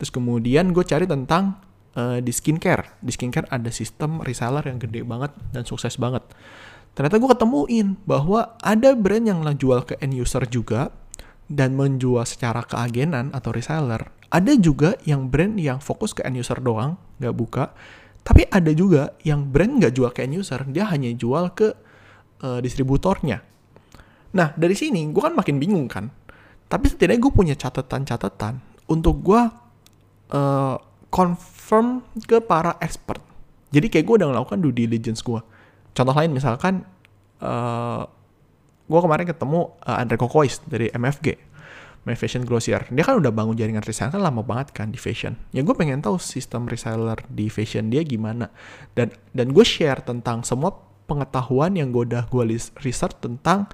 Terus 0.01 0.11
kemudian 0.15 0.73
gue 0.73 0.83
cari 0.87 1.05
tentang 1.05 1.61
uh, 1.99 2.19
di 2.25 2.33
skincare. 2.33 2.99
Di 3.05 3.13
skincare 3.13 3.53
ada 3.53 3.69
sistem 3.69 4.25
reseller 4.25 4.65
yang 4.65 4.81
gede 4.81 5.05
banget 5.05 5.35
dan 5.53 5.63
sukses 5.69 6.01
banget. 6.01 6.25
Ternyata 6.99 7.23
gue 7.23 7.31
ketemuin 7.31 7.95
bahwa 8.11 8.59
ada 8.59 8.91
brand 8.99 9.23
yang 9.23 9.47
jual 9.55 9.87
ke 9.87 9.95
end 10.03 10.19
user 10.19 10.43
juga 10.51 10.91
dan 11.47 11.79
menjual 11.79 12.27
secara 12.27 12.67
keagenan 12.67 13.31
atau 13.31 13.55
reseller. 13.55 14.11
Ada 14.35 14.59
juga 14.59 14.99
yang 15.07 15.31
brand 15.31 15.55
yang 15.63 15.79
fokus 15.79 16.11
ke 16.11 16.27
end 16.27 16.43
user 16.43 16.59
doang, 16.59 16.99
nggak 17.23 17.35
buka. 17.39 17.71
Tapi 18.27 18.51
ada 18.51 18.75
juga 18.75 19.15
yang 19.23 19.47
brand 19.47 19.79
nggak 19.79 19.95
jual 19.95 20.11
ke 20.11 20.27
end 20.27 20.43
user, 20.43 20.59
dia 20.75 20.91
hanya 20.91 21.15
jual 21.15 21.55
ke 21.55 21.71
uh, 22.43 22.59
distributornya. 22.59 23.47
Nah, 24.35 24.59
dari 24.59 24.75
sini 24.75 25.07
gue 25.07 25.23
kan 25.23 25.39
makin 25.39 25.63
bingung 25.63 25.87
kan. 25.87 26.11
Tapi 26.67 26.91
setidaknya 26.91 27.23
gue 27.23 27.31
punya 27.31 27.55
catatan-catatan 27.55 28.59
untuk 28.91 29.23
gue 29.23 29.43
uh, 30.35 30.77
confirm 31.15 32.03
ke 32.27 32.43
para 32.43 32.75
expert. 32.83 33.23
Jadi 33.71 33.87
kayak 33.87 34.03
gue 34.03 34.15
udah 34.19 34.29
melakukan 34.35 34.59
due 34.59 34.75
diligence 34.75 35.23
gue. 35.23 35.39
Contoh 35.99 36.15
lain 36.15 36.31
misalkan, 36.31 36.87
uh, 37.43 37.51
eh, 37.51 38.03
gue 38.87 39.01
kemarin 39.03 39.27
ketemu 39.27 39.75
uh, 39.83 39.99
Andre 39.99 40.15
Kokois 40.15 40.63
dari 40.71 40.87
MFG, 40.95 41.35
My 42.07 42.15
Fashion 42.15 42.47
Grocer. 42.47 42.87
Dia 42.87 43.03
kan 43.03 43.19
udah 43.19 43.35
bangun 43.35 43.59
jaringan 43.59 43.83
reseller 43.83 44.15
kan 44.15 44.23
lama 44.23 44.47
banget 44.47 44.71
kan 44.71 44.95
di 44.95 44.99
fashion. 45.03 45.35
Ya 45.51 45.67
gue 45.67 45.75
pengen 45.75 45.99
tahu 45.99 46.23
sistem 46.23 46.71
reseller 46.71 47.19
di 47.27 47.51
fashion 47.51 47.91
dia 47.91 48.07
gimana. 48.07 48.47
Dan 48.95 49.11
dan 49.35 49.51
gue 49.51 49.67
share 49.67 50.07
tentang 50.07 50.47
semua 50.47 50.71
pengetahuan 51.11 51.75
yang 51.75 51.91
gue 51.91 52.07
udah 52.07 52.31
gue 52.31 52.45
research 52.79 53.19
tentang 53.19 53.67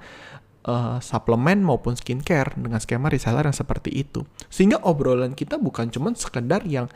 uh, 0.65 0.97
suplemen 0.97 1.61
maupun 1.61 1.93
skincare 1.93 2.57
dengan 2.57 2.81
skema 2.81 3.13
reseller 3.13 3.45
yang 3.45 3.53
seperti 3.53 3.93
itu. 3.93 4.25
Sehingga 4.49 4.81
obrolan 4.81 5.37
kita 5.37 5.61
bukan 5.61 5.93
cuma 5.93 6.09
sekedar 6.17 6.65
yang 6.65 6.89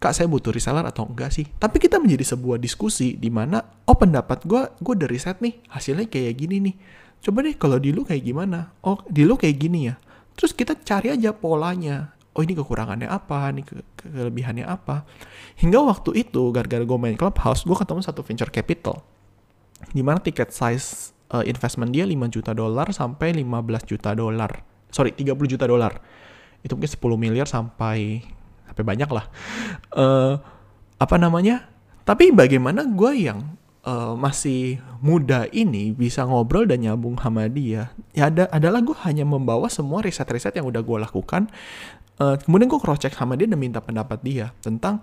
kak 0.00 0.16
saya 0.16 0.26
butuh 0.32 0.50
reseller 0.50 0.82
atau 0.88 1.04
enggak 1.04 1.28
sih? 1.30 1.44
Tapi 1.60 1.76
kita 1.76 2.00
menjadi 2.00 2.24
sebuah 2.32 2.56
diskusi 2.56 3.20
di 3.20 3.28
mana 3.28 3.60
oh 3.84 3.94
pendapat 3.94 4.48
gue 4.48 4.62
gue 4.80 4.92
udah 4.96 5.08
riset 5.12 5.44
nih 5.44 5.60
hasilnya 5.68 6.08
kayak 6.08 6.34
gini 6.40 6.56
nih. 6.64 6.74
Coba 7.20 7.44
deh 7.44 7.52
kalau 7.54 7.76
di 7.76 7.92
lu 7.92 8.08
kayak 8.08 8.24
gimana? 8.24 8.72
Oh 8.80 9.04
di 9.04 9.28
lu 9.28 9.36
kayak 9.36 9.60
gini 9.60 9.92
ya. 9.92 10.00
Terus 10.40 10.56
kita 10.56 10.72
cari 10.80 11.12
aja 11.12 11.36
polanya. 11.36 12.16
Oh 12.32 12.40
ini 12.40 12.56
kekurangannya 12.56 13.12
apa? 13.12 13.52
Ini 13.52 13.60
ke 13.60 13.76
kelebihannya 14.00 14.64
apa? 14.64 15.04
Hingga 15.60 15.84
waktu 15.84 16.24
itu 16.24 16.48
gara-gara 16.48 16.80
gue 16.80 16.98
main 16.98 17.20
clubhouse 17.20 17.68
gue 17.68 17.76
ketemu 17.76 18.00
satu 18.00 18.24
venture 18.24 18.48
capital. 18.48 19.04
Di 19.92 20.00
mana 20.00 20.16
tiket 20.16 20.48
size 20.48 21.12
uh, 21.36 21.44
investment 21.44 21.92
dia 21.92 22.08
5 22.08 22.16
juta 22.32 22.56
dolar 22.56 22.88
sampai 22.96 23.36
15 23.36 23.84
juta 23.84 24.16
dolar. 24.16 24.64
Sorry 24.88 25.12
30 25.12 25.36
juta 25.44 25.68
dolar. 25.68 26.00
Itu 26.64 26.80
mungkin 26.80 26.88
10 26.88 27.20
miliar 27.20 27.44
sampai 27.44 28.24
sampai 28.70 28.84
banyak 28.86 29.10
lah. 29.10 29.26
Uh, 29.92 30.38
apa 30.96 31.16
namanya? 31.18 31.66
Tapi 32.06 32.30
bagaimana 32.30 32.86
gue 32.86 33.12
yang 33.28 33.58
uh, 33.84 34.14
masih 34.16 34.80
muda 35.00 35.46
ini 35.52 35.92
bisa 35.92 36.24
ngobrol 36.24 36.64
dan 36.64 36.86
nyambung 36.86 37.18
sama 37.18 37.46
dia? 37.50 37.92
Ya 38.14 38.30
ada 38.30 38.46
adalah 38.54 38.80
gue 38.80 38.96
hanya 39.04 39.26
membawa 39.26 39.66
semua 39.68 40.00
riset-riset 40.04 40.56
yang 40.56 40.70
udah 40.70 40.80
gue 40.80 40.98
lakukan. 41.00 41.50
Uh, 42.20 42.36
kemudian 42.36 42.68
gue 42.68 42.80
cross 42.80 43.00
check 43.00 43.16
sama 43.16 43.32
dia 43.32 43.48
dan 43.48 43.56
minta 43.56 43.80
pendapat 43.80 44.20
dia 44.20 44.52
tentang 44.60 45.00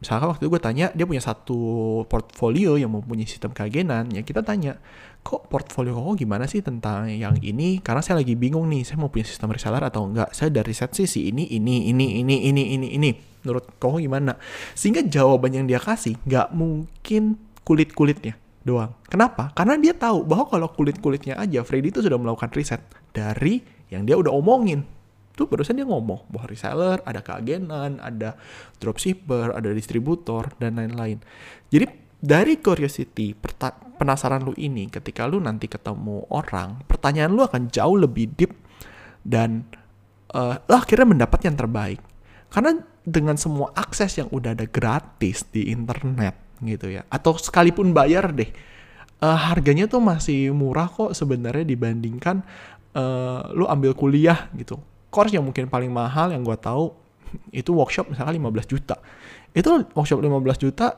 misalkan 0.00 0.32
waktu 0.32 0.48
itu 0.48 0.50
gue 0.50 0.62
tanya 0.64 0.86
dia 0.96 1.04
punya 1.04 1.20
satu 1.20 1.60
portfolio 2.08 2.80
yang 2.80 2.88
mempunyai 2.88 3.28
sistem 3.28 3.52
keagenan 3.52 4.08
ya 4.10 4.24
kita 4.24 4.40
tanya 4.40 4.80
kok 5.20 5.52
portfolio 5.52 5.92
kok 5.92 6.16
gimana 6.16 6.48
sih 6.48 6.64
tentang 6.64 7.12
yang 7.12 7.36
ini? 7.44 7.78
Karena 7.84 8.00
saya 8.00 8.24
lagi 8.24 8.34
bingung 8.34 8.66
nih 8.72 8.88
saya 8.88 8.96
mau 8.96 9.12
punya 9.12 9.28
sistem 9.28 9.52
reseller 9.52 9.84
atau 9.84 10.08
enggak? 10.08 10.32
Saya 10.32 10.48
dari 10.48 10.72
riset 10.72 10.96
sih 10.96 11.04
si 11.04 11.28
ini 11.28 11.44
ini 11.52 11.92
ini 11.92 12.24
ini 12.24 12.48
ini 12.48 12.62
ini 12.76 12.88
ini. 12.96 13.10
Menurut 13.44 13.68
kok 13.76 14.00
gimana? 14.00 14.36
Sehingga 14.72 15.04
jawaban 15.04 15.52
yang 15.52 15.66
dia 15.68 15.80
kasih 15.80 16.16
nggak 16.24 16.56
mungkin 16.56 17.36
kulit 17.64 17.92
kulitnya 17.92 18.36
doang. 18.64 18.96
Kenapa? 19.08 19.52
Karena 19.56 19.76
dia 19.76 19.92
tahu 19.96 20.24
bahwa 20.24 20.48
kalau 20.48 20.68
kulit 20.72 21.00
kulitnya 21.00 21.36
aja 21.36 21.64
Freddy 21.64 21.92
itu 21.92 22.00
sudah 22.00 22.16
melakukan 22.16 22.52
riset 22.52 22.80
dari 23.12 23.60
yang 23.92 24.08
dia 24.08 24.16
udah 24.16 24.32
omongin 24.32 24.84
tuh 25.40 25.48
barusan 25.48 25.80
dia 25.80 25.88
ngomong 25.88 26.28
bahwa 26.28 26.44
reseller, 26.44 27.00
ada 27.08 27.24
keagenan, 27.24 27.96
ada 28.04 28.36
dropshipper, 28.76 29.56
ada 29.56 29.72
distributor, 29.72 30.52
dan 30.60 30.76
lain-lain. 30.76 31.24
Jadi 31.72 31.88
dari 32.20 32.60
curiosity, 32.60 33.32
penasaran 33.96 34.44
lu 34.44 34.52
ini, 34.60 34.92
ketika 34.92 35.24
lu 35.24 35.40
nanti 35.40 35.72
ketemu 35.72 36.28
orang, 36.28 36.84
pertanyaan 36.84 37.32
lu 37.32 37.40
akan 37.40 37.72
jauh 37.72 37.96
lebih 37.96 38.28
deep 38.36 38.52
dan 39.24 39.64
uh, 40.36 40.60
lu 40.68 40.74
akhirnya 40.76 41.08
mendapat 41.08 41.48
yang 41.48 41.56
terbaik. 41.56 42.04
Karena 42.52 42.76
dengan 43.00 43.40
semua 43.40 43.72
akses 43.72 44.20
yang 44.20 44.28
udah 44.28 44.52
ada 44.52 44.68
gratis 44.68 45.48
di 45.48 45.72
internet 45.72 46.36
gitu 46.60 46.92
ya, 46.92 47.08
atau 47.08 47.40
sekalipun 47.40 47.96
bayar 47.96 48.36
deh, 48.36 48.52
uh, 49.24 49.38
harganya 49.48 49.88
tuh 49.88 50.04
masih 50.04 50.52
murah 50.52 50.92
kok 50.92 51.16
sebenarnya 51.16 51.64
dibandingkan 51.64 52.44
uh, 52.92 53.48
lu 53.56 53.64
ambil 53.64 53.96
kuliah 53.96 54.52
gitu 54.56 54.76
course 55.10 55.34
yang 55.34 55.44
mungkin 55.44 55.66
paling 55.66 55.90
mahal 55.90 56.30
yang 56.30 56.46
gue 56.46 56.56
tahu 56.56 56.94
itu 57.60 57.70
workshop 57.74 58.10
misalnya 58.14 58.38
15 58.38 58.72
juta. 58.72 58.96
Itu 59.52 59.84
workshop 59.92 60.22
15 60.22 60.64
juta 60.64 60.94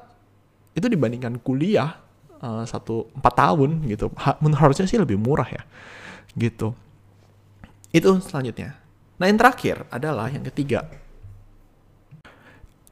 itu 0.72 0.86
dibandingkan 0.88 1.36
kuliah 1.44 2.00
uh, 2.40 2.64
satu 2.64 3.08
empat 3.16 3.34
tahun 3.34 3.84
gitu. 3.88 4.12
Ha, 4.16 4.38
harusnya 4.56 4.88
sih 4.88 5.00
lebih 5.00 5.16
murah 5.16 5.48
ya. 5.48 5.62
Gitu. 6.36 6.72
Itu 7.92 8.20
selanjutnya. 8.24 8.76
Nah 9.20 9.28
yang 9.28 9.38
terakhir 9.38 9.84
adalah 9.92 10.32
yang 10.32 10.44
ketiga. 10.48 10.88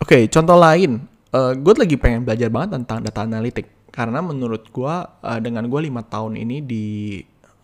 Oke, 0.01 0.17
okay, 0.17 0.23
contoh 0.33 0.57
lain. 0.57 1.05
Uh, 1.31 1.55
gue 1.55 1.75
lagi 1.77 1.95
pengen 1.95 2.27
belajar 2.27 2.51
banget 2.51 2.81
tentang 2.81 2.99
data 3.05 3.21
analitik. 3.23 3.69
Karena 3.91 4.23
menurut 4.23 4.71
gue, 4.71 4.95
uh, 5.07 5.39
dengan 5.43 5.67
gue 5.67 5.81
lima 5.83 6.03
tahun 6.03 6.39
ini 6.39 6.63
di 6.65 6.87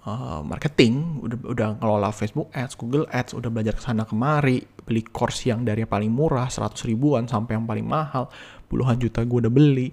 uh, 0.06 0.40
marketing, 0.46 1.20
udah 1.20 1.38
udah 1.42 1.68
ngelola 1.82 2.14
Facebook 2.14 2.48
Ads, 2.54 2.78
Google 2.78 3.04
Ads, 3.10 3.34
udah 3.34 3.50
belajar 3.50 3.74
ke 3.74 3.82
sana 3.82 4.06
kemari, 4.06 4.62
beli 4.86 5.02
course 5.02 5.50
yang 5.50 5.66
dari 5.66 5.82
yang 5.82 5.90
paling 5.90 6.08
murah 6.08 6.46
100 6.46 6.72
ribuan 6.86 7.26
sampai 7.26 7.58
yang 7.58 7.66
paling 7.66 7.84
mahal, 7.84 8.30
puluhan 8.70 8.96
juta 8.96 9.26
gue 9.26 9.38
udah 9.46 9.52
beli. 9.52 9.90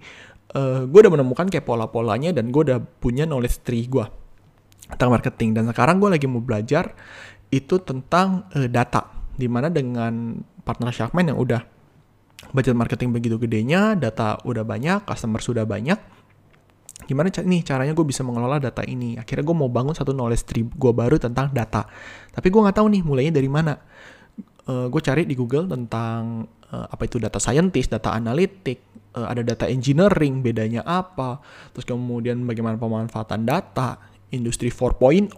Uh, 0.54 0.86
gue 0.86 1.00
udah 1.02 1.10
menemukan 1.18 1.50
kayak 1.50 1.66
pola-polanya 1.66 2.30
dan 2.30 2.54
gue 2.54 2.62
udah 2.62 2.78
punya 3.02 3.26
knowledge 3.26 3.66
tree 3.66 3.90
gue 3.90 4.06
tentang 4.94 5.10
marketing 5.10 5.58
dan 5.58 5.66
sekarang 5.74 5.98
gue 5.98 6.14
lagi 6.14 6.30
mau 6.30 6.46
belajar 6.46 6.94
itu 7.50 7.82
tentang 7.82 8.46
uh, 8.54 8.70
data 8.70 9.10
di 9.34 9.50
mana 9.50 9.74
dengan 9.74 10.38
partner 10.62 10.94
Sharkman 10.94 11.34
yang 11.34 11.42
udah 11.42 11.62
budget 12.54 12.78
marketing 12.78 13.10
begitu 13.16 13.42
gedenya, 13.42 13.98
data 13.98 14.38
udah 14.46 14.62
banyak, 14.62 15.08
customer 15.08 15.42
sudah 15.42 15.66
banyak, 15.66 15.98
gimana 17.06 17.30
nih 17.30 17.62
caranya 17.64 17.94
gue 17.96 18.06
bisa 18.08 18.22
mengelola 18.22 18.60
data 18.60 18.82
ini? 18.84 19.16
Akhirnya 19.20 19.44
gue 19.46 19.58
mau 19.58 19.70
bangun 19.72 19.96
satu 19.96 20.12
knowledge 20.12 20.44
tree 20.48 20.66
gue 20.66 20.94
baru 20.94 21.20
tentang 21.20 21.52
data. 21.52 21.86
Tapi 22.32 22.48
gue 22.50 22.62
nggak 22.62 22.78
tahu 22.80 22.88
nih 22.92 23.02
mulainya 23.06 23.34
dari 23.36 23.50
mana. 23.50 23.76
Uh, 24.64 24.88
gue 24.88 25.02
cari 25.04 25.28
di 25.28 25.36
Google 25.36 25.68
tentang 25.68 26.48
uh, 26.72 26.88
apa 26.88 27.04
itu 27.04 27.20
data 27.20 27.36
scientist 27.36 27.92
data 27.92 28.16
analitik 28.16 28.80
uh, 29.14 29.28
ada 29.28 29.44
data 29.44 29.68
engineering 29.68 30.40
bedanya 30.40 30.88
apa 30.88 31.44
terus 31.76 31.84
kemudian 31.84 32.48
bagaimana 32.48 32.80
pemanfaatan 32.80 33.44
data 33.44 34.00
industri 34.32 34.72
4.0 34.72 35.36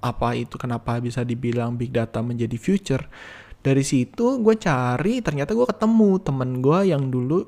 apa 0.00 0.28
itu 0.32 0.56
kenapa 0.56 0.96
bisa 0.98 1.20
dibilang 1.20 1.76
big 1.76 1.92
data 1.92 2.24
menjadi 2.24 2.56
future. 2.56 3.04
Dari 3.60 3.84
situ 3.84 4.40
gue 4.40 4.56
cari 4.56 5.20
ternyata 5.20 5.52
gue 5.52 5.68
ketemu 5.68 6.10
temen 6.24 6.64
gue 6.64 6.80
yang 6.88 7.12
dulu 7.12 7.44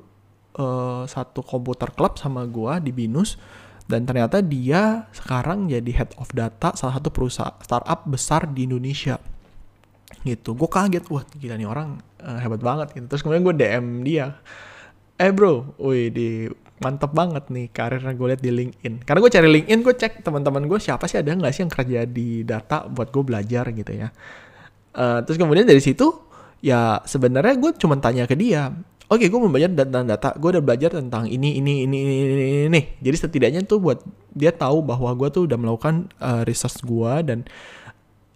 uh, 0.57 1.03
satu 1.05 1.45
komputer 1.45 1.91
club 1.93 2.17
sama 2.17 2.45
gua 2.49 2.81
di 2.81 2.89
Binus 2.93 3.37
dan 3.83 4.07
ternyata 4.07 4.39
dia 4.39 5.11
sekarang 5.11 5.67
jadi 5.67 5.91
head 5.91 6.11
of 6.15 6.31
data 6.31 6.71
salah 6.73 6.99
satu 6.99 7.11
perusahaan 7.11 7.55
startup 7.59 8.07
besar 8.07 8.47
di 8.47 8.63
Indonesia. 8.63 9.19
Gitu. 10.23 10.55
Gue 10.55 10.69
kaget 10.71 11.03
wah 11.11 11.23
gila 11.35 11.59
nih 11.59 11.67
orang 11.67 11.99
uh, 12.23 12.39
hebat 12.39 12.63
banget. 12.63 12.95
Gitu. 12.95 13.05
Terus 13.11 13.21
kemudian 13.21 13.43
gue 13.43 13.55
DM 13.59 13.85
dia 14.07 14.39
eh 15.19 15.29
bro 15.29 15.77
wih 15.77 16.09
di 16.09 16.49
mantep 16.81 17.13
banget 17.13 17.47
nih 17.47 17.69
karirnya 17.69 18.15
gue 18.15 18.27
liat 18.31 18.41
di 18.41 18.51
LinkedIn. 18.55 18.93
Karena 19.03 19.19
gue 19.19 19.31
cari 19.31 19.47
LinkedIn 19.51 19.79
gue 19.83 19.95
cek 19.99 20.13
teman-teman 20.23 20.63
gue 20.63 20.79
siapa 20.79 21.03
sih 21.11 21.19
ada 21.19 21.35
nggak 21.35 21.51
sih 21.51 21.61
yang 21.67 21.71
kerja 21.71 21.99
di 22.07 22.47
data 22.47 22.87
buat 22.87 23.11
gue 23.11 23.23
belajar 23.23 23.67
gitu 23.75 23.91
ya. 23.91 24.09
Uh, 24.95 25.19
terus 25.27 25.35
kemudian 25.35 25.67
dari 25.67 25.83
situ 25.83 26.07
ya 26.63 27.03
sebenarnya 27.03 27.59
gue 27.59 27.71
cuma 27.75 27.99
tanya 27.99 28.23
ke 28.23 28.39
dia 28.39 28.71
oke 29.13 29.21
okay, 29.21 29.29
gue 29.29 29.39
belajar 29.45 29.69
tentang 29.69 30.05
data. 30.09 30.33
Gue 30.33 30.49
udah 30.57 30.63
belajar 30.65 30.89
tentang 30.89 31.29
ini 31.29 31.61
ini 31.61 31.85
ini 31.85 31.97
ini 32.01 32.13
ini, 32.17 32.33
ini, 32.33 32.57
ini. 32.73 32.81
jadi 32.97 33.17
setidaknya 33.21 33.61
tuh 33.69 33.77
buat 33.77 34.01
dia 34.33 34.49
tahu 34.49 34.81
bahwa 34.81 35.13
gue 35.13 35.29
tuh 35.29 35.45
udah 35.45 35.57
melakukan 35.61 36.09
uh, 36.17 36.41
research 36.41 36.81
gue 36.81 37.13
dan 37.21 37.45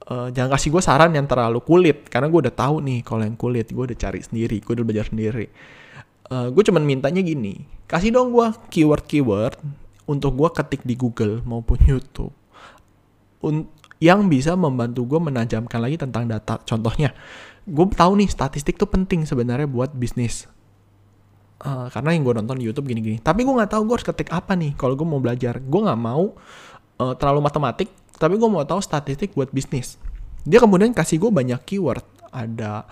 uh, 0.05 0.29
jangan 0.29 0.53
kasih 0.53 0.69
gue 0.69 0.83
saran 0.85 1.11
yang 1.17 1.25
terlalu 1.25 1.57
kulit. 1.65 2.05
Karena 2.13 2.29
gue 2.29 2.39
udah 2.45 2.53
tahu 2.53 2.85
nih 2.85 3.01
kalau 3.01 3.25
yang 3.25 3.33
kulit 3.33 3.73
gue 3.73 3.83
udah 3.89 3.97
cari 3.97 4.21
sendiri 4.21 4.61
gue 4.61 4.73
udah 4.77 4.85
belajar 4.85 5.09
sendiri. 5.09 5.49
Uh, 6.29 6.45
eh, 6.45 6.47
gue 6.53 6.63
cuman 6.69 6.83
mintanya 6.85 7.25
gini. 7.25 7.65
Kasih 7.89 8.13
dong 8.13 8.29
gue 8.29 8.47
keyword 8.69 9.09
keyword 9.09 9.57
untuk 10.05 10.37
gue 10.37 10.49
ketik 10.53 10.85
di 10.85 10.93
Google 10.93 11.41
maupun 11.41 11.81
YouTube. 11.81 12.33
Un 13.41 13.65
yang 13.97 14.29
bisa 14.29 14.53
membantu 14.53 15.09
gue 15.09 15.17
menajamkan 15.17 15.81
lagi 15.81 15.97
tentang 15.97 16.29
data. 16.29 16.61
Contohnya 16.61 17.17
gue 17.65 17.85
tahu 17.97 18.21
nih 18.21 18.29
statistik 18.29 18.77
tuh 18.77 18.87
penting 18.87 19.25
sebenarnya 19.25 19.65
buat 19.65 19.91
bisnis 19.91 20.45
uh, 21.63 21.87
karena 21.89 22.09
yang 22.13 22.21
gue 22.27 22.35
nonton 22.37 22.55
di 22.59 22.65
YouTube 22.67 22.89
gini-gini. 22.91 23.17
Tapi 23.21 23.41
gue 23.41 23.53
nggak 23.53 23.71
tahu 23.73 23.81
gue 23.87 23.95
harus 23.97 24.07
ketik 24.07 24.29
apa 24.29 24.53
nih 24.53 24.77
kalau 24.77 24.93
gue 24.93 25.07
mau 25.07 25.21
belajar. 25.21 25.57
Gue 25.63 25.81
nggak 25.85 25.99
mau 25.99 26.35
uh, 27.01 27.13
terlalu 27.17 27.39
matematik, 27.41 27.89
tapi 28.17 28.37
gue 28.37 28.49
mau 28.49 28.61
tahu 28.65 28.81
statistik 28.81 29.33
buat 29.33 29.49
bisnis. 29.49 29.97
Dia 30.47 30.61
kemudian 30.61 30.93
kasih 30.93 31.21
gue 31.21 31.31
banyak 31.31 31.59
keyword. 31.65 32.05
Ada 32.27 32.85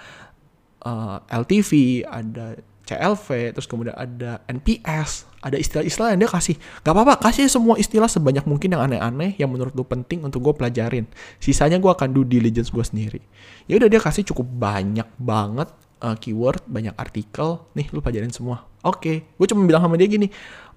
uh, 0.84 1.17
eh, 1.19 1.39
LTV, 1.43 1.71
ada 2.08 2.56
CLV, 2.86 3.58
terus 3.58 3.65
kemudian 3.65 3.97
ada 3.97 4.45
NPS, 4.45 5.25
ada 5.41 5.58
istilah-istilah 5.58 6.13
yang 6.13 6.21
dia 6.21 6.30
kasih. 6.30 6.56
Gak 6.86 6.93
apa-apa, 6.93 7.17
kasih 7.17 7.49
semua 7.49 7.82
istilah 7.82 8.06
sebanyak 8.06 8.45
mungkin 8.45 8.78
yang 8.78 8.86
aneh-aneh 8.86 9.34
yang 9.41 9.49
menurut 9.49 9.73
lu 9.73 9.82
penting 9.82 10.21
untuk 10.21 10.45
gue 10.45 10.54
pelajarin. 10.54 11.10
Sisanya 11.41 11.82
gue 11.82 11.89
akan 11.89 12.13
do 12.13 12.21
diligence 12.21 12.69
gue 12.69 12.86
sendiri. 12.86 13.21
Ya 13.65 13.82
udah 13.82 13.89
dia 13.89 13.97
kasih 13.97 14.21
cukup 14.30 14.45
banyak 14.45 15.10
banget 15.17 15.73
uh, 16.01 16.15
keyword, 16.17 16.63
banyak 16.67 16.95
artikel, 16.97 17.63
nih 17.77 17.88
lu 17.93 17.99
pelajarin 18.01 18.34
semua. 18.34 18.65
Oke, 18.86 18.99
okay. 18.99 19.17
gue 19.38 19.47
cuma 19.49 19.65
bilang 19.65 19.84
sama 19.86 19.95
dia 19.95 20.10
gini, 20.10 20.27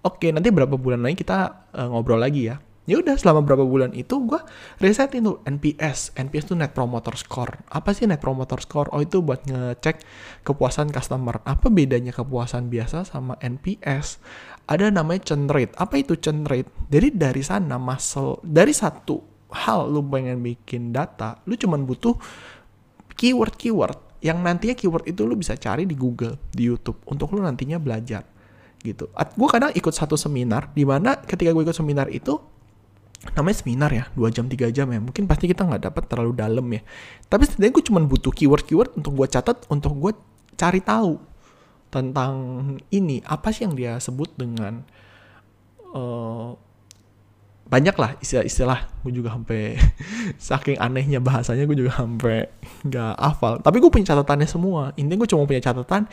oke 0.05 0.21
okay, 0.23 0.31
nanti 0.31 0.49
berapa 0.53 0.75
bulan 0.79 1.03
lagi 1.03 1.23
kita 1.23 1.69
uh, 1.75 1.89
ngobrol 1.91 2.21
lagi 2.21 2.51
ya. 2.51 2.57
ya 2.89 3.05
udah 3.05 3.21
selama 3.21 3.45
berapa 3.45 3.69
bulan 3.69 3.93
itu 3.93 4.17
gue 4.25 4.41
resetin 4.81 5.21
tuh 5.21 5.45
NPS 5.45 6.17
NPS 6.17 6.49
tuh 6.49 6.57
Net 6.57 6.73
Promoter 6.73 7.13
Score. 7.21 7.61
Apa 7.69 7.93
sih 7.93 8.09
Net 8.09 8.17
Promoter 8.17 8.57
Score? 8.65 8.89
Oh 8.97 9.05
itu 9.05 9.21
buat 9.21 9.45
ngecek 9.45 10.01
kepuasan 10.41 10.89
customer. 10.89 11.45
Apa 11.45 11.69
bedanya 11.69 12.17
kepuasan 12.17 12.73
biasa 12.73 13.05
sama 13.05 13.37
NPS 13.45 14.25
ada 14.65 14.89
namanya 14.89 15.21
churn 15.21 15.53
rate. 15.53 15.77
Apa 15.77 16.01
itu 16.01 16.17
churn 16.17 16.49
rate? 16.49 16.73
Jadi 16.89 17.13
dari 17.13 17.45
sana 17.45 17.77
muscle 17.77 18.41
dari 18.41 18.73
satu 18.73 19.37
hal 19.53 19.89
lu 19.89 20.05
pengen 20.05 20.45
bikin 20.45 20.93
data 20.93 21.41
lu 21.49 21.57
cuman 21.57 21.89
butuh 21.89 22.17
keyword-keyword 23.17 23.97
yang 24.19 24.43
nantinya 24.43 24.75
keyword 24.75 25.07
itu 25.07 25.23
lu 25.23 25.39
bisa 25.39 25.55
cari 25.55 25.87
di 25.87 25.95
Google 25.95 26.39
di 26.51 26.67
YouTube 26.67 26.99
untuk 27.07 27.33
lu 27.35 27.43
nantinya 27.43 27.79
belajar 27.79 28.27
gitu. 28.83 29.11
Gue 29.13 29.49
kadang 29.51 29.75
ikut 29.75 29.95
satu 29.95 30.15
seminar 30.15 30.71
di 30.75 30.87
mana 30.87 31.19
ketika 31.19 31.51
gue 31.55 31.63
ikut 31.63 31.77
seminar 31.77 32.11
itu 32.11 32.39
namanya 33.35 33.57
seminar 33.59 33.91
ya 33.91 34.05
dua 34.15 34.31
jam 34.31 34.47
tiga 34.47 34.71
jam 34.71 34.87
ya 34.95 35.03
mungkin 35.03 35.27
pasti 35.27 35.51
kita 35.51 35.67
nggak 35.67 35.91
dapat 35.91 36.07
terlalu 36.07 36.39
dalam 36.39 36.63
ya 36.71 36.87
tapi 37.27 37.51
setidaknya 37.51 37.75
gue 37.75 37.85
cuma 37.91 38.01
butuh 38.07 38.31
keyword 38.31 38.63
keyword 38.63 38.95
untuk 38.95 39.11
gue 39.19 39.27
catat 39.27 39.59
untuk 39.67 39.91
gue 39.99 40.13
cari 40.55 40.79
tahu 40.79 41.19
tentang 41.91 42.33
ini 42.95 43.19
apa 43.27 43.51
sih 43.51 43.67
yang 43.67 43.75
dia 43.75 43.99
sebut 43.99 44.31
dengan 44.39 44.87
uh, 45.91 46.55
banyak 47.69 47.97
lah 48.01 48.17
istilah-istilah. 48.19 49.05
Gue 49.05 49.13
juga 49.13 49.37
sampai 49.37 49.77
saking 50.49 50.81
anehnya 50.81 51.21
bahasanya 51.21 51.69
gue 51.69 51.77
juga 51.85 52.01
sampai 52.01 52.49
nggak 52.89 53.15
hafal. 53.21 53.61
Tapi 53.61 53.77
gue 53.79 53.91
punya 53.93 54.17
catatannya 54.17 54.49
semua. 54.49 54.97
Intinya 54.97 55.21
gue 55.23 55.31
cuma 55.31 55.45
punya 55.45 55.61
catatan 55.61 56.09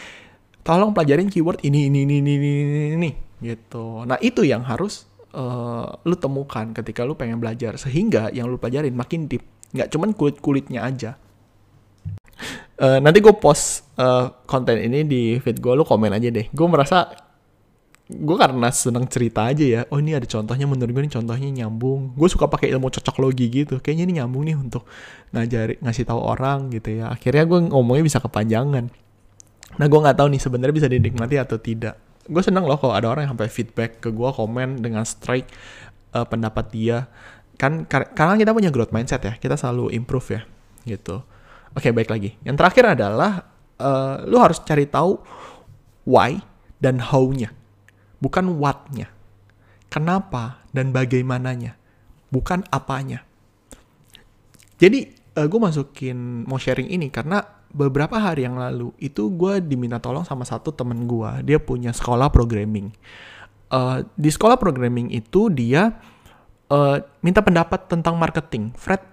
tolong 0.66 0.92
pelajarin 0.92 1.30
keyword 1.30 1.62
ini 1.62 1.88
ini 1.88 2.04
ini 2.04 2.16
ini 2.20 2.34
ini, 2.36 2.86
ini 3.00 3.12
gitu. 3.40 4.04
Nah 4.04 4.20
itu 4.20 4.44
yang 4.44 4.68
harus 4.68 5.08
uh, 5.32 5.96
lu 6.04 6.16
temukan 6.20 6.76
ketika 6.76 7.08
lu 7.08 7.16
pengen 7.16 7.40
belajar. 7.40 7.80
Sehingga 7.80 8.36
yang 8.36 8.52
lu 8.52 8.60
pelajarin 8.60 8.92
makin 8.92 9.32
deep. 9.32 9.48
Nggak 9.72 9.96
cuman 9.96 10.12
kulit 10.12 10.38
kulitnya 10.44 10.84
aja. 10.84 11.16
Uh, 12.76 13.00
nanti 13.00 13.24
gue 13.24 13.32
post 13.32 13.88
uh, 13.96 14.28
konten 14.44 14.76
ini 14.76 15.08
di 15.08 15.40
feed 15.40 15.64
gue 15.64 15.72
lu 15.72 15.88
komen 15.88 16.12
aja 16.12 16.28
deh. 16.28 16.52
Gue 16.52 16.68
merasa 16.68 17.25
gue 18.06 18.38
karena 18.38 18.70
seneng 18.70 19.10
cerita 19.10 19.50
aja 19.50 19.66
ya 19.66 19.82
oh 19.90 19.98
ini 19.98 20.14
ada 20.14 20.30
contohnya 20.30 20.70
menurut 20.70 20.94
gue 20.94 21.04
ini 21.10 21.10
contohnya 21.10 21.50
nyambung. 21.50 22.14
Gue 22.14 22.30
suka 22.30 22.46
pakai 22.46 22.70
ilmu 22.70 22.94
cocok 22.94 23.18
logi 23.18 23.50
gitu 23.50 23.82
kayaknya 23.82 24.06
ini 24.06 24.14
nyambung 24.22 24.46
nih 24.46 24.54
untuk 24.54 24.86
ngajari 25.34 25.82
ngasih 25.82 26.06
tahu 26.06 26.22
orang 26.22 26.70
gitu 26.70 27.02
ya. 27.02 27.10
Akhirnya 27.10 27.50
gue 27.50 27.60
ngomongnya 27.74 28.06
bisa 28.06 28.22
kepanjangan. 28.22 28.94
Nah 29.82 29.86
gue 29.90 30.00
nggak 30.06 30.18
tahu 30.22 30.28
nih 30.30 30.42
sebenarnya 30.42 30.76
bisa 30.78 30.90
dinikmati 30.90 31.36
atau 31.42 31.58
tidak. 31.58 31.98
Gue 32.30 32.46
seneng 32.46 32.70
loh 32.70 32.78
kalau 32.78 32.94
ada 32.94 33.10
orang 33.10 33.26
yang 33.26 33.34
sampai 33.34 33.50
feedback 33.50 33.98
ke 33.98 34.14
gue 34.14 34.30
komen 34.30 34.86
dengan 34.86 35.02
strike 35.02 35.50
uh, 36.14 36.30
pendapat 36.30 36.66
dia. 36.70 37.10
Kan 37.58 37.90
kar 37.90 38.14
karena 38.14 38.38
kita 38.38 38.54
punya 38.54 38.70
growth 38.70 38.94
mindset 38.94 39.26
ya 39.26 39.34
kita 39.34 39.58
selalu 39.58 39.90
improve 39.98 40.28
ya 40.30 40.42
gitu. 40.86 41.26
Oke 41.74 41.90
okay, 41.90 41.92
baik 41.92 42.14
lagi. 42.14 42.38
Yang 42.46 42.56
terakhir 42.62 42.86
adalah 42.94 43.50
uh, 43.82 44.22
lu 44.30 44.38
harus 44.38 44.62
cari 44.62 44.86
tahu 44.86 45.18
why 46.06 46.38
dan 46.78 47.02
how-nya 47.02 47.65
bukan 48.26 48.58
what-nya. 48.58 49.14
Kenapa 49.94 50.66
dan 50.74 50.90
bagaimananya. 50.90 51.78
Bukan 52.34 52.66
apanya. 52.74 53.22
Jadi 54.82 55.14
uh, 55.38 55.46
eh, 55.46 55.48
gue 55.48 55.60
masukin 55.62 56.50
mau 56.50 56.58
sharing 56.58 56.90
ini 56.90 57.14
karena 57.14 57.46
beberapa 57.70 58.18
hari 58.18 58.48
yang 58.48 58.58
lalu 58.58 58.90
itu 58.98 59.30
gue 59.36 59.62
diminta 59.62 60.00
tolong 60.00 60.24
sama 60.24 60.48
satu 60.48 60.72
temen 60.72 61.06
gue 61.06 61.46
dia 61.46 61.62
punya 61.62 61.94
sekolah 61.94 62.34
programming. 62.34 62.90
Uh, 63.70 64.02
di 64.18 64.34
sekolah 64.34 64.58
programming 64.58 65.14
itu 65.14 65.54
dia 65.54 65.94
uh, 66.74 66.98
minta 67.22 67.46
pendapat 67.46 67.88
tentang 67.88 68.18
marketing. 68.18 68.74
Fred 68.76 69.04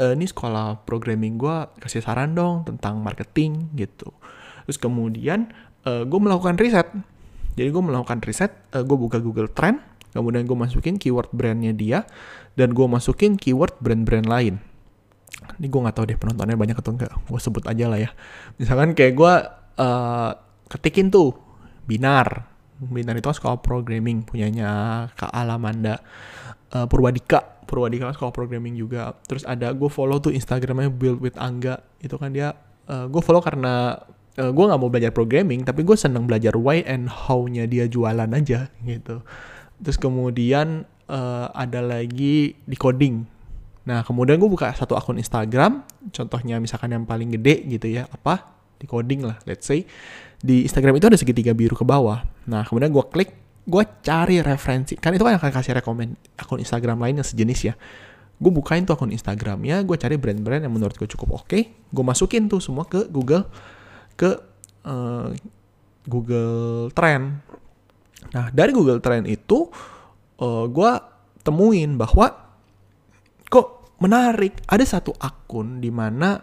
uh, 0.00 0.14
ini 0.14 0.30
sekolah 0.30 0.86
programming 0.86 1.36
gue 1.36 1.56
kasih 1.82 2.00
saran 2.00 2.32
dong 2.32 2.64
tentang 2.64 3.02
marketing 3.02 3.72
gitu. 3.76 4.14
Terus 4.64 4.78
kemudian 4.78 5.50
uh, 5.84 6.06
gue 6.06 6.20
melakukan 6.20 6.56
riset 6.56 6.88
jadi 7.54 7.68
gue 7.70 7.82
melakukan 7.82 8.22
riset 8.22 8.52
uh, 8.74 8.82
gue 8.84 8.96
buka 8.96 9.18
Google 9.18 9.50
Trend 9.50 9.82
kemudian 10.10 10.42
gue 10.46 10.58
masukin 10.58 10.98
keyword 10.98 11.30
brandnya 11.30 11.70
dia 11.70 12.02
dan 12.58 12.74
gue 12.74 12.86
masukin 12.86 13.38
keyword 13.38 13.78
brand-brand 13.78 14.26
lain. 14.26 14.58
Ini 15.56 15.66
gue 15.70 15.80
nggak 15.80 15.96
tahu 15.96 16.04
deh 16.10 16.18
penontonnya 16.18 16.58
banyak 16.58 16.76
atau 16.76 16.92
enggak 16.94 17.12
gue 17.14 17.40
sebut 17.40 17.64
aja 17.66 17.84
lah 17.86 17.98
ya. 18.00 18.10
Misalkan 18.58 18.92
kayak 18.92 19.14
gue 19.14 19.32
uh, 19.80 20.30
ketikin 20.68 21.08
tuh 21.08 21.36
binar. 21.86 22.50
Binar 22.80 23.12
itu 23.16 23.28
sekolah 23.28 23.60
programming 23.60 24.24
punyanya 24.24 25.06
kak 25.14 25.30
Alamanda. 25.30 26.00
Uh, 26.70 26.86
Purwadika. 26.90 27.62
Purwadika 27.64 28.10
sekolah 28.10 28.34
programming 28.34 28.74
juga. 28.74 29.14
Terus 29.30 29.46
ada 29.46 29.70
gue 29.70 29.90
follow 29.90 30.18
tuh 30.18 30.34
instagramnya 30.34 30.90
build 30.90 31.22
with 31.22 31.38
Angga. 31.38 31.80
Itu 32.02 32.18
kan 32.18 32.34
dia 32.34 32.56
uh, 32.90 33.06
gue 33.06 33.22
follow 33.22 33.40
karena 33.44 33.94
uh, 34.38 34.50
gue 34.52 34.64
nggak 34.70 34.80
mau 34.80 34.90
belajar 34.92 35.10
programming 35.10 35.66
tapi 35.66 35.82
gue 35.82 35.96
seneng 35.98 36.28
belajar 36.28 36.54
why 36.54 36.84
and 36.86 37.10
how-nya 37.10 37.66
dia 37.66 37.90
jualan 37.90 38.30
aja 38.30 38.70
gitu 38.86 39.24
terus 39.80 39.96
kemudian 39.96 40.84
uh, 41.08 41.48
ada 41.56 41.80
lagi 41.82 42.54
di 42.62 42.76
coding 42.78 43.40
Nah, 43.90 44.04
kemudian 44.04 44.36
gue 44.36 44.50
buka 44.50 44.70
satu 44.76 44.92
akun 44.92 45.16
Instagram, 45.16 45.82
contohnya 46.12 46.60
misalkan 46.60 46.92
yang 46.92 47.02
paling 47.08 47.32
gede 47.32 47.64
gitu 47.64 47.88
ya, 47.88 48.04
apa? 48.06 48.52
Di 48.76 48.84
coding 48.84 49.24
lah, 49.24 49.40
let's 49.48 49.64
say. 49.64 49.88
Di 50.40 50.62
Instagram 50.62 51.00
itu 51.00 51.08
ada 51.08 51.16
segitiga 51.16 51.56
biru 51.56 51.76
ke 51.76 51.84
bawah. 51.84 52.22
Nah, 52.46 52.62
kemudian 52.62 52.92
gue 52.92 53.04
klik, 53.08 53.34
gue 53.64 53.82
cari 54.04 54.44
referensi. 54.44 54.94
Kan 55.00 55.16
itu 55.16 55.24
kan 55.24 55.40
akan 55.40 55.50
kasih 55.52 55.74
rekomend 55.80 56.14
akun 56.36 56.60
Instagram 56.60 57.00
lain 57.00 57.18
yang 57.18 57.28
sejenis 57.28 57.60
ya. 57.72 57.74
Gue 58.40 58.52
bukain 58.52 58.84
tuh 58.86 58.96
akun 58.96 59.12
Instagramnya, 59.12 59.84
gue 59.84 59.96
cari 59.98 60.16
brand-brand 60.16 60.64
yang 60.64 60.72
menurut 60.72 60.96
gue 60.96 61.08
cukup 61.08 61.44
oke. 61.44 61.48
Okay. 61.48 61.74
Gue 61.92 62.04
masukin 62.04 62.48
tuh 62.48 62.60
semua 62.60 62.84
ke 62.88 63.08
Google, 63.08 63.48
ke 64.20 64.36
uh, 64.84 65.32
Google 66.04 66.92
Trend. 66.92 67.40
Nah, 68.36 68.52
dari 68.52 68.76
Google 68.76 69.00
Trend 69.00 69.24
itu, 69.24 69.64
uh, 70.44 70.68
gue 70.68 70.92
temuin 71.40 71.96
bahwa 71.96 72.28
kok 73.48 73.96
menarik 74.04 74.60
ada 74.68 74.84
satu 74.84 75.16
akun 75.16 75.80
di 75.80 75.88
mana 75.88 76.36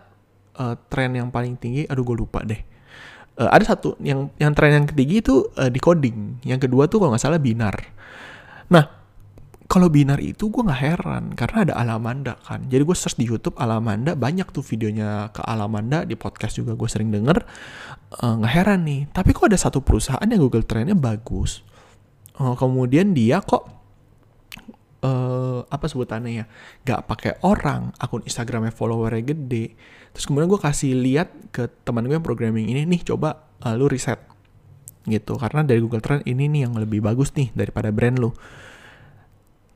uh, 0.58 0.74
tren 0.90 1.14
yang 1.14 1.30
paling 1.30 1.54
tinggi 1.62 1.86
aduh 1.86 2.02
gue 2.02 2.18
lupa 2.18 2.42
deh. 2.42 2.58
Uh, 3.38 3.54
ada 3.54 3.62
satu 3.62 3.94
yang 4.02 4.34
yang 4.42 4.58
tren 4.58 4.74
yang 4.74 4.88
ketiga 4.90 5.14
itu 5.22 5.36
uh, 5.54 5.70
di 5.70 5.78
coding 5.78 6.42
yang 6.42 6.58
kedua 6.58 6.90
tuh 6.90 6.98
kalau 6.98 7.14
nggak 7.14 7.22
salah 7.22 7.38
binar. 7.38 7.78
Nah 8.74 8.97
kalau 9.68 9.92
binar 9.92 10.24
itu 10.24 10.48
gue 10.48 10.64
nggak 10.64 10.82
heran 10.82 11.24
karena 11.36 11.68
ada 11.68 11.74
Alamanda 11.76 12.40
kan. 12.40 12.64
Jadi 12.72 12.88
gue 12.88 12.96
search 12.96 13.20
di 13.20 13.28
YouTube 13.28 13.60
Alamanda 13.60 14.16
banyak 14.16 14.48
tuh 14.56 14.64
videonya 14.64 15.28
ke 15.36 15.44
Alamanda 15.44 16.08
di 16.08 16.16
podcast 16.16 16.56
juga 16.56 16.72
gue 16.72 16.88
sering 16.88 17.12
denger. 17.12 17.44
Nggak 18.16 18.52
uh, 18.52 18.56
heran 18.56 18.88
nih. 18.88 19.12
Tapi 19.12 19.36
kok 19.36 19.52
ada 19.52 19.60
satu 19.60 19.84
perusahaan 19.84 20.24
yang 20.24 20.40
Google 20.40 20.64
Trendnya 20.64 20.96
bagus? 20.96 21.68
Uh, 22.40 22.56
kemudian 22.56 23.12
dia 23.12 23.44
kok 23.44 23.68
uh, 25.04 25.68
apa 25.68 25.86
sebutannya 25.92 26.32
ya 26.32 26.46
nggak 26.88 27.02
pakai 27.04 27.32
orang 27.44 27.92
akun 28.00 28.24
Instagramnya 28.24 28.72
followernya 28.72 29.36
gede. 29.36 29.76
Terus 30.16 30.32
kemudian 30.32 30.48
gue 30.48 30.64
kasih 30.64 30.96
lihat 30.96 31.28
ke 31.52 31.68
teman 31.84 32.08
gue 32.08 32.16
yang 32.16 32.24
programming 32.24 32.72
ini 32.72 32.88
nih 32.88 33.04
coba 33.04 33.52
uh, 33.68 33.76
lu 33.76 33.92
riset 33.92 34.24
gitu. 35.12 35.36
Karena 35.36 35.68
dari 35.68 35.84
Google 35.84 36.00
Trend 36.00 36.24
ini 36.24 36.48
nih 36.48 36.72
yang 36.72 36.74
lebih 36.80 37.04
bagus 37.04 37.36
nih 37.36 37.52
daripada 37.52 37.92
brand 37.92 38.16
lu 38.16 38.32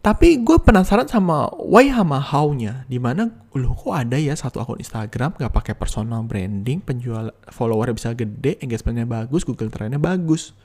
tapi 0.01 0.41
gue 0.41 0.57
penasaran 0.57 1.05
sama 1.05 1.45
why 1.61 1.85
sama 1.93 2.17
how-nya. 2.17 2.89
Di 2.89 2.97
mana 2.97 3.29
lu 3.53 3.69
kok 3.77 3.93
ada 3.93 4.17
ya 4.17 4.33
satu 4.33 4.57
akun 4.57 4.81
Instagram 4.81 5.37
gak 5.37 5.53
pakai 5.53 5.73
personal 5.77 6.25
branding 6.25 6.81
penjual 6.81 7.29
follower 7.53 7.93
bisa 7.93 8.17
gede 8.17 8.57
engagementnya 8.65 9.05
bagus 9.05 9.45
Google 9.45 9.69
Trendnya 9.69 10.01
bagus. 10.01 10.57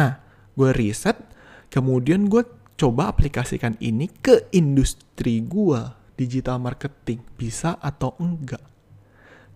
Nah 0.00 0.16
gue 0.56 0.70
riset 0.72 1.20
kemudian 1.68 2.32
gue 2.32 2.40
coba 2.80 3.12
aplikasikan 3.12 3.76
ini 3.84 4.08
ke 4.08 4.48
industri 4.52 5.44
gua 5.44 5.96
digital 6.16 6.56
marketing 6.56 7.20
bisa 7.36 7.76
atau 7.84 8.16
enggak. 8.16 8.64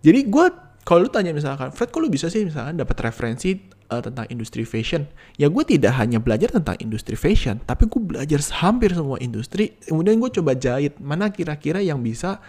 Jadi 0.05 0.29
gue 0.29 0.45
kalau 0.85 1.05
lu 1.05 1.09
tanya 1.09 1.33
misalkan 1.33 1.73
Fred 1.73 1.89
kok 1.89 1.97
lu 1.97 2.13
bisa 2.13 2.29
sih 2.29 2.45
misalkan 2.45 2.77
dapat 2.77 2.97
referensi 3.09 3.57
uh, 3.91 4.01
tentang 4.01 4.25
industri 4.31 4.63
fashion 4.63 5.05
ya 5.35 5.51
gue 5.51 5.63
tidak 5.67 5.93
hanya 5.99 6.23
belajar 6.23 6.49
tentang 6.55 6.79
industri 6.79 7.19
fashion 7.19 7.59
tapi 7.67 7.91
gue 7.91 7.99
belajar 7.99 8.39
hampir 8.63 8.95
semua 8.95 9.19
industri 9.19 9.75
kemudian 9.83 10.17
gue 10.17 10.31
coba 10.39 10.55
jahit 10.55 10.95
mana 11.03 11.27
kira-kira 11.29 11.83
yang 11.83 11.99
bisa 11.99 12.39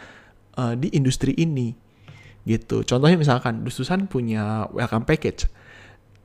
uh, 0.57 0.79
di 0.79 0.89
industri 0.95 1.35
ini 1.35 1.75
gitu 2.47 2.87
contohnya 2.87 3.19
misalkan 3.19 3.67
Dususan 3.67 4.07
punya 4.07 4.71
welcome 4.71 5.07
package 5.07 5.51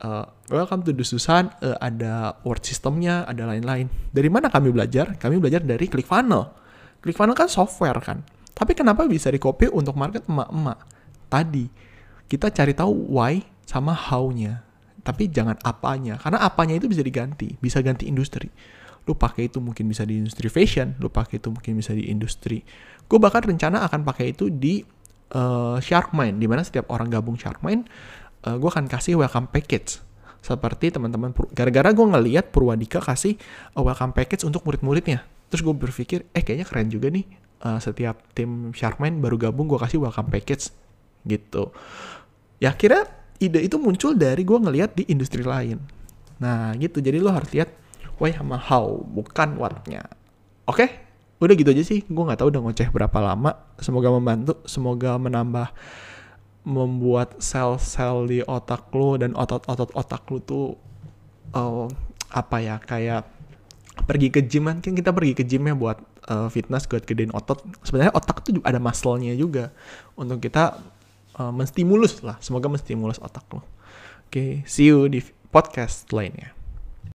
uh, 0.02 0.26
welcome 0.50 0.86
to 0.86 0.94
Dususan, 0.94 1.50
uh, 1.62 1.78
ada 1.82 2.38
word 2.46 2.62
systemnya, 2.62 3.26
ada 3.26 3.50
lain-lain. 3.50 3.90
Dari 4.14 4.30
mana 4.30 4.50
kami 4.52 4.70
belajar? 4.70 5.18
Kami 5.18 5.42
belajar 5.42 5.64
dari 5.64 5.90
ClickFunnels. 5.90 6.54
ClickFunnels 7.02 7.38
kan 7.38 7.50
software 7.50 7.98
kan. 8.02 8.22
Tapi 8.54 8.74
kenapa 8.74 9.06
bisa 9.06 9.30
di 9.30 9.38
copy 9.38 9.70
untuk 9.70 9.94
market 9.94 10.26
emak-emak? 10.26 10.82
Tadi 11.30 11.66
kita 12.26 12.50
cari 12.50 12.74
tahu 12.74 13.14
why 13.14 13.46
sama 13.70 13.94
how-nya. 13.94 14.67
Tapi 15.08 15.32
jangan 15.32 15.56
apanya, 15.64 16.20
karena 16.20 16.44
apanya 16.44 16.76
itu 16.76 16.92
bisa 16.92 17.00
diganti, 17.00 17.56
bisa 17.64 17.80
ganti 17.80 18.12
industri. 18.12 18.52
lu 19.08 19.16
pakai 19.16 19.48
itu 19.48 19.64
mungkin 19.64 19.88
bisa 19.88 20.04
di 20.04 20.20
industri 20.20 20.52
fashion 20.52 21.00
lu 21.00 21.08
pakai 21.08 21.40
itu 21.40 21.48
mungkin 21.48 21.80
bisa 21.80 21.96
di 21.96 22.12
industri. 22.12 22.60
Gue 23.08 23.18
bahkan 23.24 23.40
rencana 23.40 23.88
akan 23.88 24.04
pakai 24.04 24.36
itu 24.36 24.52
di 24.52 24.84
uh, 25.32 25.80
Shark 25.80 26.12
Mind 26.12 26.44
di 26.44 26.48
mana 26.52 26.60
setiap 26.62 26.92
orang 26.92 27.08
gabung 27.08 27.40
Shark 27.40 27.64
Mind 27.64 27.88
uh, 28.44 28.60
gue 28.60 28.68
akan 28.68 28.92
kasih 28.92 29.16
welcome 29.16 29.48
package. 29.48 30.04
Seperti 30.44 30.92
teman-teman 30.92 31.32
gara-gara 31.56 31.90
gue 31.96 32.04
ngeliat 32.04 32.52
Purwadika 32.52 33.00
kasih 33.00 33.40
uh, 33.80 33.82
welcome 33.82 34.12
package 34.12 34.44
untuk 34.44 34.68
murid-muridnya. 34.68 35.24
Terus 35.48 35.64
gue 35.64 35.76
berpikir 35.76 36.28
eh 36.36 36.44
kayaknya 36.44 36.68
keren 36.68 36.92
juga 36.92 37.08
nih 37.08 37.24
uh, 37.64 37.80
setiap 37.80 38.20
tim 38.36 38.76
Sharkman 38.76 39.24
baru 39.24 39.40
gabung 39.40 39.72
gue 39.72 39.80
kasih 39.80 40.04
welcome 40.04 40.28
package. 40.28 40.76
Gitu. 41.24 41.72
Ya 42.60 42.76
kira 42.76 43.08
ide 43.38 43.60
itu 43.64 43.78
muncul 43.78 44.18
dari 44.18 44.42
gue 44.42 44.58
ngeliat 44.58 44.98
di 44.98 45.04
industri 45.10 45.42
lain. 45.46 45.82
Nah 46.42 46.74
gitu. 46.78 47.02
Jadi 47.02 47.18
lo 47.22 47.34
harus 47.34 47.50
lihat 47.54 47.70
why 48.18 48.34
sama 48.34 48.58
how 48.58 49.02
bukan 49.06 49.58
what-nya 49.58 50.06
oke? 50.66 50.78
Okay? 50.78 50.90
udah 51.38 51.54
gitu 51.54 51.70
aja 51.70 51.84
sih. 51.86 52.02
Gue 52.10 52.24
nggak 52.26 52.42
tahu 52.42 52.50
udah 52.50 52.62
ngoceh 52.66 52.90
berapa 52.90 53.18
lama. 53.22 53.54
Semoga 53.78 54.10
membantu 54.10 54.58
semoga 54.66 55.22
menambah 55.22 55.70
membuat 56.68 57.40
sel-sel 57.40 58.28
di 58.28 58.40
otak 58.44 58.92
lo 58.92 59.16
dan 59.16 59.32
otot-otot 59.38 59.88
otak 59.96 60.28
lo 60.28 60.38
tuh 60.44 60.66
uh, 61.56 61.88
apa 62.28 62.58
ya 62.60 62.76
kayak 62.84 63.24
pergi 64.04 64.28
ke 64.28 64.44
gym 64.44 64.68
kan 64.68 64.84
kita 64.84 65.16
pergi 65.16 65.34
ke 65.34 65.48
gym 65.48 65.64
ya 65.64 65.74
buat 65.74 65.98
uh, 66.28 66.52
fitness 66.52 66.86
buat 66.90 67.08
gedein 67.08 67.32
otot. 67.32 67.64
Sebenarnya 67.86 68.14
otak 68.14 68.44
tuh 68.44 68.60
ada 68.66 68.78
muscle-nya 68.82 69.34
juga. 69.38 69.72
Untuk 70.20 70.44
kita 70.44 70.76
uh, 71.38 71.54
menstimulus 71.54 72.20
lah. 72.26 72.42
Semoga 72.42 72.68
menstimulus 72.68 73.22
otak 73.22 73.46
lo. 73.54 73.62
Oke 73.62 73.64
okay, 74.28 74.52
see 74.68 74.92
you 74.92 75.08
di 75.08 75.24
podcast 75.54 76.10
lainnya 76.12 76.57